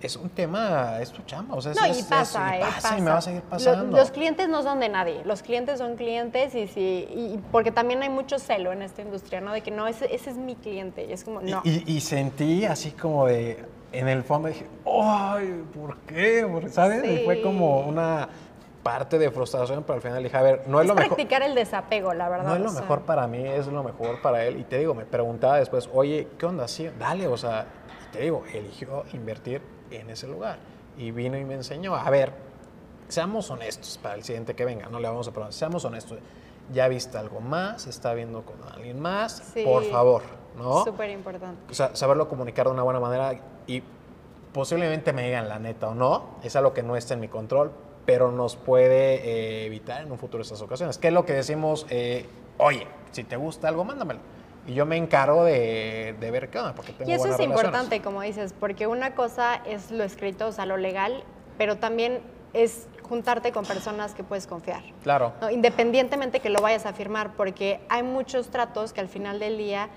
es 0.00 0.16
un 0.16 0.28
tema 0.28 0.98
es 1.00 1.10
tu 1.12 1.22
chamba 1.22 1.54
o 1.54 1.62
sea 1.62 1.72
No, 1.74 1.84
es- 1.86 1.96
y 1.96 2.00
es- 2.00 2.06
pasa, 2.06 2.56
y 2.56 2.60
eh, 2.60 2.64
pasa 2.64 2.98
y 2.98 3.00
me 3.00 3.10
va 3.10 3.16
a 3.18 3.22
seguir 3.22 3.42
pasando 3.42 3.96
Los, 3.96 4.10
clientes 4.10 4.48
no 4.48 4.62
son 4.62 4.78
de 4.80 4.88
nadie, 4.90 5.22
los 5.24 5.42
clientes 5.42 5.78
son 5.78 5.96
clientes 5.96 6.54
y 6.54 6.66
sí, 6.66 7.08
y 7.10 7.40
porque 7.50 7.70
también 7.70 8.02
hay 8.02 8.10
mucho 8.10 8.38
celo 8.38 8.72
en 8.72 8.82
esta 8.82 9.00
industria, 9.02 9.40
¿no? 9.40 9.52
De 9.52 9.62
que 9.62 9.70
no, 9.70 9.86
ese, 9.86 10.14
ese 10.14 10.30
es 10.30 10.36
mi 10.36 10.56
cliente, 10.56 11.06
y 11.06 11.12
es 11.12 11.24
como, 11.24 11.40
Y- 11.40 11.50
no. 11.50 11.62
y, 11.64 11.90
y 11.90 12.00
sentí 12.02 12.64
así 12.66 12.90
como 12.90 13.26
de 13.26 13.64
en 13.92 14.08
el 14.08 14.24
fondo 14.24 14.48
dije 14.48 14.66
ay 14.84 15.62
¿por 15.74 15.96
qué? 16.00 16.46
¿sabes? 16.70 17.02
Y 17.04 17.24
fue 17.24 17.40
como 17.40 17.80
una 17.80 18.28
parte 18.84 19.18
de 19.18 19.30
frustración, 19.32 19.82
pero 19.82 19.94
al 19.94 20.02
final 20.02 20.22
dije, 20.22 20.36
a 20.36 20.42
ver, 20.42 20.62
no 20.68 20.78
es, 20.78 20.84
Es 20.84 20.88
lo 20.90 20.94
mejor. 20.94 21.16
practicar 21.16 21.42
el 21.42 21.54
desapego, 21.56 22.14
la 22.14 22.28
verdad. 22.28 22.46
No 22.46 22.54
es 22.54 22.60
lo 22.60 22.68
sea. 22.68 22.82
mejor 22.82 23.00
para 23.02 23.26
mí, 23.26 23.44
es 23.44 23.66
lo 23.66 23.82
mejor 23.82 24.22
para 24.22 24.44
él. 24.44 24.60
Y 24.60 24.64
te 24.64 24.78
digo, 24.78 24.94
me 24.94 25.06
preguntaba 25.06 25.56
después, 25.56 25.88
oye, 25.92 26.28
¿qué 26.38 26.46
onda? 26.46 26.68
Sí, 26.68 26.88
dale, 26.98 27.26
o 27.26 27.36
sea, 27.36 27.66
te 28.12 28.20
digo, 28.20 28.44
eligió 28.52 29.02
invertir 29.14 29.62
en 29.90 30.10
ese 30.10 30.28
lugar. 30.28 30.58
Y 30.96 31.10
vino 31.10 31.36
y 31.36 31.44
me 31.44 31.54
enseñó, 31.54 31.96
a 31.96 32.08
ver, 32.10 32.32
seamos 33.08 33.50
honestos 33.50 33.98
para 34.00 34.14
el 34.14 34.22
siguiente 34.22 34.54
que 34.54 34.64
venga, 34.64 34.86
no 34.88 35.00
le 35.00 35.08
vamos 35.08 35.26
a 35.26 35.30
preguntar, 35.32 35.52
seamos 35.54 35.84
honestos. 35.84 36.18
¿Ya 36.72 36.86
viste 36.88 37.18
algo 37.18 37.40
más? 37.40 37.86
¿Está 37.86 38.14
viendo 38.14 38.42
con 38.42 38.56
alguien 38.72 39.00
más? 39.00 39.42
Sí. 39.52 39.64
Por 39.64 39.84
favor, 39.84 40.22
¿no? 40.56 40.84
Súper 40.84 41.10
importante. 41.10 41.60
O 41.70 41.74
sea, 41.74 41.94
saberlo 41.96 42.28
comunicar 42.28 42.66
de 42.66 42.72
una 42.72 42.82
buena 42.82 43.00
manera 43.00 43.34
y 43.66 43.82
posiblemente 44.52 45.12
me 45.12 45.24
digan 45.24 45.48
la 45.48 45.58
neta 45.58 45.88
o 45.88 45.94
no, 45.94 46.36
es 46.42 46.54
algo 46.56 46.72
que 46.72 46.82
no 46.82 46.96
está 46.96 47.14
en 47.14 47.20
mi 47.20 47.28
control, 47.28 47.72
pero 48.06 48.30
nos 48.30 48.56
puede 48.56 49.14
eh, 49.16 49.66
evitar 49.66 50.02
en 50.02 50.12
un 50.12 50.18
futuro 50.18 50.42
estas 50.42 50.60
ocasiones. 50.62 50.98
¿Qué 50.98 51.08
es 51.08 51.14
lo 51.14 51.24
que 51.24 51.32
decimos? 51.32 51.86
Eh, 51.90 52.26
Oye, 52.58 52.86
si 53.10 53.24
te 53.24 53.36
gusta 53.36 53.68
algo, 53.68 53.84
mándamelo. 53.84 54.20
Y 54.66 54.74
yo 54.74 54.86
me 54.86 54.96
encargo 54.96 55.44
de, 55.44 56.14
de 56.18 56.30
ver 56.30 56.48
qué 56.50 56.58
onda, 56.58 56.74
porque 56.74 56.92
tengo 56.92 57.10
Y 57.10 57.14
eso 57.14 57.20
buenas 57.22 57.40
es 57.40 57.46
relaciones. 57.46 57.64
importante, 57.66 58.02
como 58.02 58.22
dices, 58.22 58.54
porque 58.58 58.86
una 58.86 59.14
cosa 59.14 59.56
es 59.66 59.90
lo 59.90 60.04
escrito, 60.04 60.46
o 60.46 60.52
sea, 60.52 60.64
lo 60.64 60.76
legal, 60.76 61.22
pero 61.58 61.76
también 61.76 62.20
es 62.54 62.86
juntarte 63.02 63.52
con 63.52 63.66
personas 63.66 64.14
que 64.14 64.22
puedes 64.24 64.46
confiar. 64.46 64.82
Claro. 65.02 65.32
¿no? 65.40 65.50
Independientemente 65.50 66.40
que 66.40 66.48
lo 66.48 66.60
vayas 66.60 66.86
a 66.86 66.92
firmar, 66.94 67.34
porque 67.34 67.80
hay 67.88 68.02
muchos 68.02 68.48
tratos 68.48 68.92
que 68.92 69.00
al 69.00 69.08
final 69.08 69.38
del 69.38 69.58
día 69.58 69.88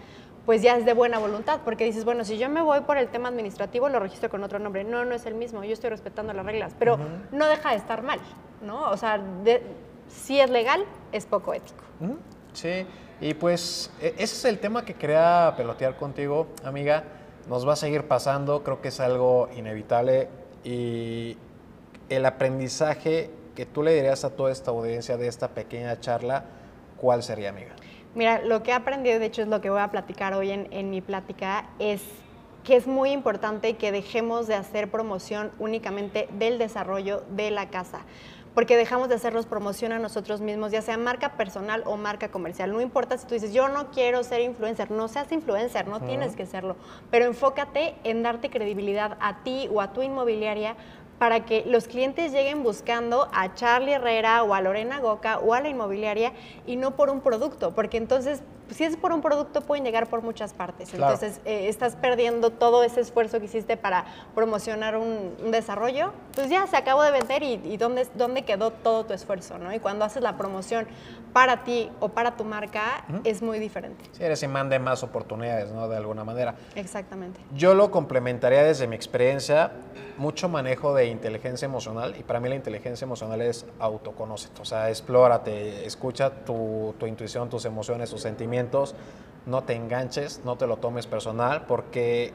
pues 0.47 0.61
ya 0.61 0.77
es 0.77 0.85
de 0.85 0.93
buena 0.93 1.19
voluntad, 1.19 1.59
porque 1.65 1.83
dices, 1.83 2.05
bueno, 2.05 2.23
si 2.23 2.37
yo 2.37 2.47
me 2.47 2.61
voy 2.61 2.79
por 2.79 2.97
el 2.97 3.09
tema 3.09 3.27
administrativo, 3.27 3.89
lo 3.89 3.99
registro 3.99 4.29
con 4.29 4.45
otro 4.45 4.59
nombre. 4.59 4.85
No, 4.85 5.03
no 5.03 5.13
es 5.13 5.25
el 5.25 5.35
mismo, 5.35 5.61
yo 5.65 5.73
estoy 5.73 5.89
respetando 5.89 6.31
las 6.31 6.45
reglas, 6.45 6.73
pero 6.79 6.97
no 7.33 7.47
deja 7.47 7.71
de 7.71 7.75
estar 7.75 8.01
mal, 8.01 8.19
¿no? 8.61 8.89
O 8.89 8.95
sea, 8.95 9.17
de- 9.43 9.61
si 10.07 10.39
es 10.39 10.49
legal, 10.49 10.85
es 11.11 11.25
poco 11.25 11.53
ético. 11.53 11.83
Sí, 12.53 12.87
y 13.19 13.33
pues 13.33 13.91
e- 14.01 14.13
ese 14.17 14.23
es 14.23 14.45
el 14.45 14.59
tema 14.59 14.85
que 14.85 14.93
quería 14.93 15.53
pelotear 15.57 15.97
contigo, 15.97 16.47
amiga. 16.63 17.03
Nos 17.49 17.67
va 17.67 17.73
a 17.73 17.75
seguir 17.75 18.07
pasando, 18.07 18.63
creo 18.63 18.81
que 18.81 18.87
es 18.87 19.01
algo 19.01 19.49
inevitable 19.53 20.29
y 20.63 21.35
el 22.07 22.25
aprendizaje 22.25 23.29
que 23.53 23.65
tú 23.65 23.83
le 23.83 23.93
dirías 23.93 24.23
a 24.23 24.29
toda 24.29 24.53
esta 24.53 24.71
audiencia 24.71 25.17
de 25.17 25.27
esta 25.27 25.49
pequeña 25.49 25.99
charla, 25.99 26.45
¿cuál 26.95 27.21
sería, 27.21 27.49
amiga? 27.49 27.73
Mira, 28.17 28.41
lo 28.41 28.63
que 28.63 28.71
he 28.71 28.73
aprendido, 28.73 29.19
de 29.19 29.27
hecho 29.27 29.43
es 29.43 29.47
lo 29.47 29.61
que 29.61 29.69
voy 29.69 29.79
a 29.79 29.91
platicar 29.91 30.33
hoy 30.33 30.49
en, 30.49 30.67
en 30.71 30.89
mi 30.89 31.01
plática, 31.01 31.65
es 31.77 32.01
que 32.63 32.75
es 32.75 32.87
muy 32.87 33.11
importante 33.11 33.75
que 33.75 33.91
dejemos 33.91 34.47
de 34.47 34.55
hacer 34.55 34.89
promoción 34.89 35.51
únicamente 35.59 36.27
del 36.31 36.57
desarrollo 36.57 37.23
de 37.29 37.51
la 37.51 37.69
casa. 37.69 37.99
Porque 38.55 38.75
dejamos 38.75 39.07
de 39.09 39.13
hacernos 39.13 39.45
promoción 39.45 39.91
a 39.91 39.99
nosotros 39.99 40.41
mismos, 40.41 40.71
ya 40.71 40.81
sea 40.81 40.97
marca 40.97 41.33
personal 41.33 41.83
o 41.85 41.95
marca 41.95 42.29
comercial. 42.29 42.71
No 42.71 42.81
importa 42.81 43.19
si 43.19 43.27
tú 43.27 43.35
dices, 43.35 43.53
yo 43.53 43.67
no 43.67 43.91
quiero 43.91 44.23
ser 44.23 44.41
influencer, 44.41 44.89
no 44.89 45.07
seas 45.07 45.31
influencer, 45.31 45.87
no 45.87 45.99
tienes 45.99 46.35
que 46.35 46.47
serlo. 46.47 46.75
Pero 47.11 47.25
enfócate 47.25 47.93
en 48.03 48.23
darte 48.23 48.49
credibilidad 48.49 49.15
a 49.21 49.43
ti 49.43 49.69
o 49.71 49.79
a 49.79 49.93
tu 49.93 50.01
inmobiliaria 50.01 50.75
para 51.19 51.45
que 51.45 51.63
los 51.65 51.87
clientes 51.87 52.31
lleguen 52.31 52.63
buscando 52.63 53.27
a 53.33 53.53
Charlie 53.53 53.93
Herrera 53.93 54.43
o 54.43 54.53
a 54.53 54.61
Lorena 54.61 54.99
Goca 54.99 55.39
o 55.39 55.53
a 55.53 55.61
la 55.61 55.69
inmobiliaria 55.69 56.33
y 56.65 56.75
no 56.75 56.95
por 56.95 57.09
un 57.09 57.21
producto, 57.21 57.73
porque 57.73 57.97
entonces 57.97 58.43
si 58.71 58.83
es 58.83 58.97
por 58.97 59.11
un 59.11 59.21
producto 59.21 59.61
pueden 59.61 59.83
llegar 59.83 60.07
por 60.07 60.21
muchas 60.21 60.53
partes. 60.53 60.89
Claro. 60.89 61.13
Entonces 61.13 61.41
eh, 61.45 61.67
estás 61.67 61.95
perdiendo 61.95 62.51
todo 62.51 62.83
ese 62.83 63.01
esfuerzo 63.01 63.39
que 63.39 63.45
hiciste 63.45 63.77
para 63.77 64.05
promocionar 64.35 64.97
un, 64.97 65.35
un 65.43 65.51
desarrollo, 65.51 66.13
pues 66.33 66.49
ya 66.49 66.65
se 66.67 66.77
acabó 66.77 67.03
de 67.03 67.11
vender 67.11 67.43
y, 67.43 67.61
y 67.63 67.77
dónde, 67.77 68.07
dónde 68.15 68.43
quedó 68.43 68.71
todo 68.71 69.05
tu 69.05 69.13
esfuerzo, 69.13 69.57
¿no? 69.57 69.73
Y 69.73 69.79
cuando 69.79 70.05
haces 70.05 70.23
la 70.23 70.37
promoción 70.37 70.87
para 71.33 71.63
ti 71.63 71.89
o 71.99 72.09
para 72.09 72.35
tu 72.35 72.43
marca 72.43 73.05
es 73.23 73.41
muy 73.41 73.59
diferente. 73.59 74.03
Si 74.11 74.23
eres 74.23 74.41
imán 74.43 74.69
de 74.69 74.79
más 74.79 75.03
oportunidades, 75.03 75.71
¿no? 75.71 75.87
De 75.87 75.95
alguna 75.95 76.23
manera. 76.23 76.55
Exactamente. 76.75 77.39
Yo 77.55 77.73
lo 77.73 77.91
complementaría 77.91 78.63
desde 78.63 78.87
mi 78.87 78.95
experiencia, 78.95 79.71
mucho 80.17 80.49
manejo 80.49 80.95
de 80.95 81.05
inteligencia 81.07 81.65
emocional 81.65 82.15
y 82.17 82.23
para 82.23 82.39
mí 82.39 82.49
la 82.49 82.55
inteligencia 82.55 83.05
emocional 83.05 83.41
es 83.41 83.65
autoconócete, 83.79 84.61
o 84.61 84.65
sea, 84.65 84.89
explórate, 84.89 85.85
escucha 85.85 86.31
tu, 86.31 86.95
tu 86.97 87.05
intuición, 87.05 87.49
tus 87.49 87.65
emociones, 87.65 88.09
tus 88.09 88.21
sentimientos, 88.21 88.56
no 89.45 89.63
te 89.63 89.73
enganches, 89.73 90.41
no 90.43 90.57
te 90.57 90.67
lo 90.67 90.77
tomes 90.77 91.07
personal 91.07 91.65
porque 91.67 92.33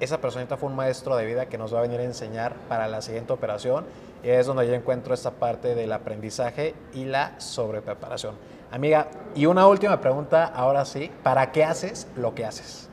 esa 0.00 0.20
personita 0.20 0.56
fue 0.56 0.68
un 0.68 0.76
maestro 0.76 1.16
de 1.16 1.26
vida 1.26 1.46
que 1.46 1.58
nos 1.58 1.74
va 1.74 1.80
a 1.80 1.82
venir 1.82 2.00
a 2.00 2.04
enseñar 2.04 2.54
para 2.68 2.88
la 2.88 3.02
siguiente 3.02 3.32
operación 3.32 3.84
y 4.22 4.28
es 4.28 4.46
donde 4.46 4.66
yo 4.66 4.74
encuentro 4.74 5.14
esta 5.14 5.32
parte 5.32 5.74
del 5.74 5.92
aprendizaje 5.92 6.74
y 6.94 7.04
la 7.04 7.38
sobrepreparación. 7.40 8.34
Amiga, 8.70 9.08
y 9.34 9.46
una 9.46 9.66
última 9.66 10.00
pregunta, 10.00 10.44
ahora 10.44 10.84
sí, 10.84 11.10
¿para 11.22 11.52
qué 11.52 11.64
haces 11.64 12.06
lo 12.16 12.34
que 12.34 12.44
haces? 12.44 12.88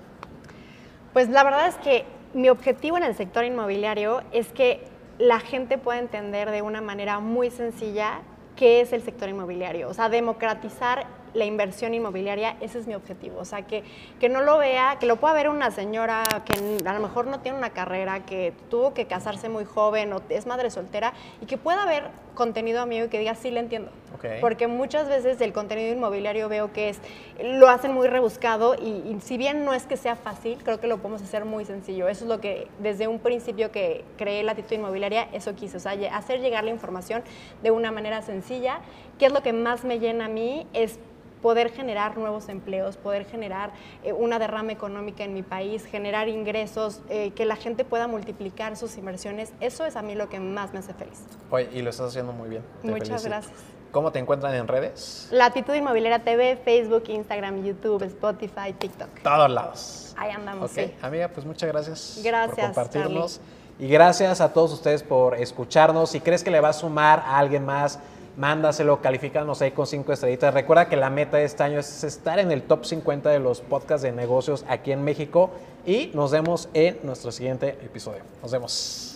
Pues 1.13 1.29
la 1.29 1.43
verdad 1.43 1.67
es 1.67 1.75
que 1.75 2.05
mi 2.33 2.49
objetivo 2.49 2.97
en 2.97 3.03
el 3.03 3.15
sector 3.15 3.45
inmobiliario 3.45 4.21
es 4.31 4.51
que 4.51 4.83
la 5.17 5.39
gente 5.39 5.77
pueda 5.77 5.99
entender 5.99 6.51
de 6.51 6.61
una 6.61 6.81
manera 6.81 7.19
muy 7.19 7.49
sencilla 7.49 8.19
qué 8.55 8.81
es 8.81 8.93
el 8.93 9.01
sector 9.01 9.29
inmobiliario, 9.29 9.89
o 9.89 9.93
sea, 9.93 10.09
democratizar 10.09 11.05
la 11.35 11.45
inversión 11.45 11.93
inmobiliaria, 11.93 12.57
ese 12.61 12.79
es 12.79 12.87
mi 12.87 12.95
objetivo, 12.95 13.39
o 13.39 13.45
sea, 13.45 13.63
que, 13.63 13.83
que 14.19 14.29
no 14.29 14.41
lo 14.41 14.57
vea, 14.57 14.97
que 14.99 15.05
lo 15.05 15.17
pueda 15.17 15.33
ver 15.33 15.49
una 15.49 15.69
señora 15.71 16.23
que 16.45 16.87
a 16.87 16.93
lo 16.93 16.99
mejor 16.99 17.27
no 17.27 17.41
tiene 17.41 17.57
una 17.57 17.71
carrera, 17.71 18.25
que 18.25 18.53
tuvo 18.69 18.93
que 18.93 19.05
casarse 19.05 19.49
muy 19.49 19.65
joven 19.65 20.13
o 20.13 20.21
es 20.29 20.47
madre 20.47 20.71
soltera 20.71 21.13
y 21.41 21.45
que 21.45 21.57
pueda 21.57 21.85
ver 21.85 22.05
contenido 22.33 22.81
amigo 22.81 23.05
y 23.05 23.09
que 23.09 23.19
diga, 23.19 23.35
sí, 23.35 23.51
le 23.51 23.59
entiendo. 23.59 23.91
Porque 24.41 24.67
muchas 24.67 25.07
veces 25.07 25.39
el 25.41 25.53
contenido 25.53 25.93
inmobiliario 25.93 26.49
veo 26.49 26.71
que 26.73 26.89
es, 26.89 26.99
lo 27.43 27.67
hacen 27.69 27.93
muy 27.93 28.07
rebuscado 28.07 28.75
y, 28.75 29.03
y 29.07 29.17
si 29.21 29.37
bien 29.37 29.65
no 29.65 29.73
es 29.73 29.85
que 29.85 29.97
sea 29.97 30.15
fácil, 30.15 30.57
creo 30.63 30.79
que 30.79 30.87
lo 30.87 30.97
podemos 30.97 31.21
hacer 31.21 31.45
muy 31.45 31.65
sencillo. 31.65 32.07
Eso 32.07 32.23
es 32.25 32.29
lo 32.29 32.39
que 32.39 32.67
desde 32.79 33.07
un 33.07 33.19
principio 33.19 33.71
que 33.71 34.03
creé 34.17 34.43
la 34.43 34.53
actitud 34.53 34.75
inmobiliaria, 34.75 35.27
eso 35.33 35.53
quise, 35.55 35.77
o 35.77 35.79
sea, 35.79 35.91
hacer 36.13 36.39
llegar 36.39 36.63
la 36.63 36.71
información 36.71 37.23
de 37.61 37.71
una 37.71 37.91
manera 37.91 38.21
sencilla. 38.21 38.79
¿Qué 39.19 39.27
es 39.27 39.33
lo 39.33 39.41
que 39.41 39.53
más 39.53 39.83
me 39.83 39.99
llena 39.99 40.25
a 40.25 40.29
mí? 40.29 40.65
Es 40.73 40.99
poder 41.45 41.69
generar 41.71 42.17
nuevos 42.17 42.49
empleos, 42.49 42.97
poder 42.97 43.23
generar 43.23 43.69
eh, 44.03 44.13
una 44.13 44.39
derrama 44.39 44.71
económica 44.71 45.23
en 45.23 45.35
mi 45.35 45.43
país, 45.43 45.85
generar 45.85 46.27
ingresos, 46.27 47.01
eh, 47.07 47.33
que 47.35 47.45
la 47.45 47.55
gente 47.55 47.85
pueda 47.85 48.07
multiplicar 48.07 48.75
sus 48.75 48.97
inversiones. 48.97 49.53
Eso 49.59 49.85
es 49.85 49.95
a 49.95 50.01
mí 50.01 50.15
lo 50.15 50.27
que 50.27 50.39
más 50.39 50.73
me 50.73 50.79
hace 50.79 50.95
feliz. 50.95 51.19
Oye, 51.51 51.69
y 51.71 51.83
lo 51.83 51.91
estás 51.91 52.07
haciendo 52.07 52.33
muy 52.33 52.49
bien. 52.49 52.63
te 52.81 52.87
Muchas 52.87 53.09
felicito. 53.09 53.29
gracias. 53.29 53.59
¿Cómo 53.91 54.11
te 54.11 54.17
encuentran 54.17 54.55
en 54.55 54.67
redes? 54.67 55.27
La 55.29 55.45
actitud 55.45 55.75
inmobiliaria 55.75 56.23
TV, 56.23 56.57
Facebook, 56.65 57.03
Instagram, 57.09 57.63
YouTube, 57.63 58.01
Spotify, 58.01 58.73
TikTok. 58.75 59.21
Todos 59.21 59.51
lados. 59.51 60.15
Ahí 60.17 60.31
andamos, 60.31 60.71
Ok, 60.71 60.77
sí. 60.77 60.93
amiga, 61.03 61.27
pues 61.27 61.45
muchas 61.45 61.69
gracias, 61.71 62.21
Gracias, 62.23 62.55
por 62.55 62.65
compartirnos. 62.65 63.39
Y 63.77 63.87
gracias 63.87 64.41
a 64.41 64.51
todos 64.51 64.73
ustedes 64.73 65.03
por 65.03 65.35
escucharnos. 65.35 66.09
Si 66.09 66.21
crees 66.21 66.43
que 66.43 66.49
le 66.49 66.59
va 66.59 66.69
a 66.69 66.73
sumar 66.73 67.19
a 67.19 67.37
alguien 67.37 67.65
más, 67.65 67.99
mándaselo, 68.37 69.01
califícanos 69.01 69.61
ahí 69.61 69.71
con 69.71 69.87
cinco 69.87 70.13
estrellitas. 70.13 70.53
Recuerda 70.53 70.87
que 70.87 70.95
la 70.95 71.09
meta 71.09 71.37
de 71.37 71.45
este 71.45 71.63
año 71.63 71.79
es 71.79 72.03
estar 72.03 72.39
en 72.39 72.51
el 72.51 72.63
top 72.63 72.85
50 72.85 73.29
de 73.29 73.39
los 73.39 73.61
podcasts 73.61 74.03
de 74.03 74.11
negocios 74.11 74.65
aquí 74.67 74.91
en 74.91 75.03
México. 75.03 75.51
Y 75.85 76.11
nos 76.13 76.31
vemos 76.31 76.69
en 76.73 76.99
nuestro 77.03 77.31
siguiente 77.31 77.69
episodio. 77.83 78.21
Nos 78.41 78.51
vemos. 78.51 79.14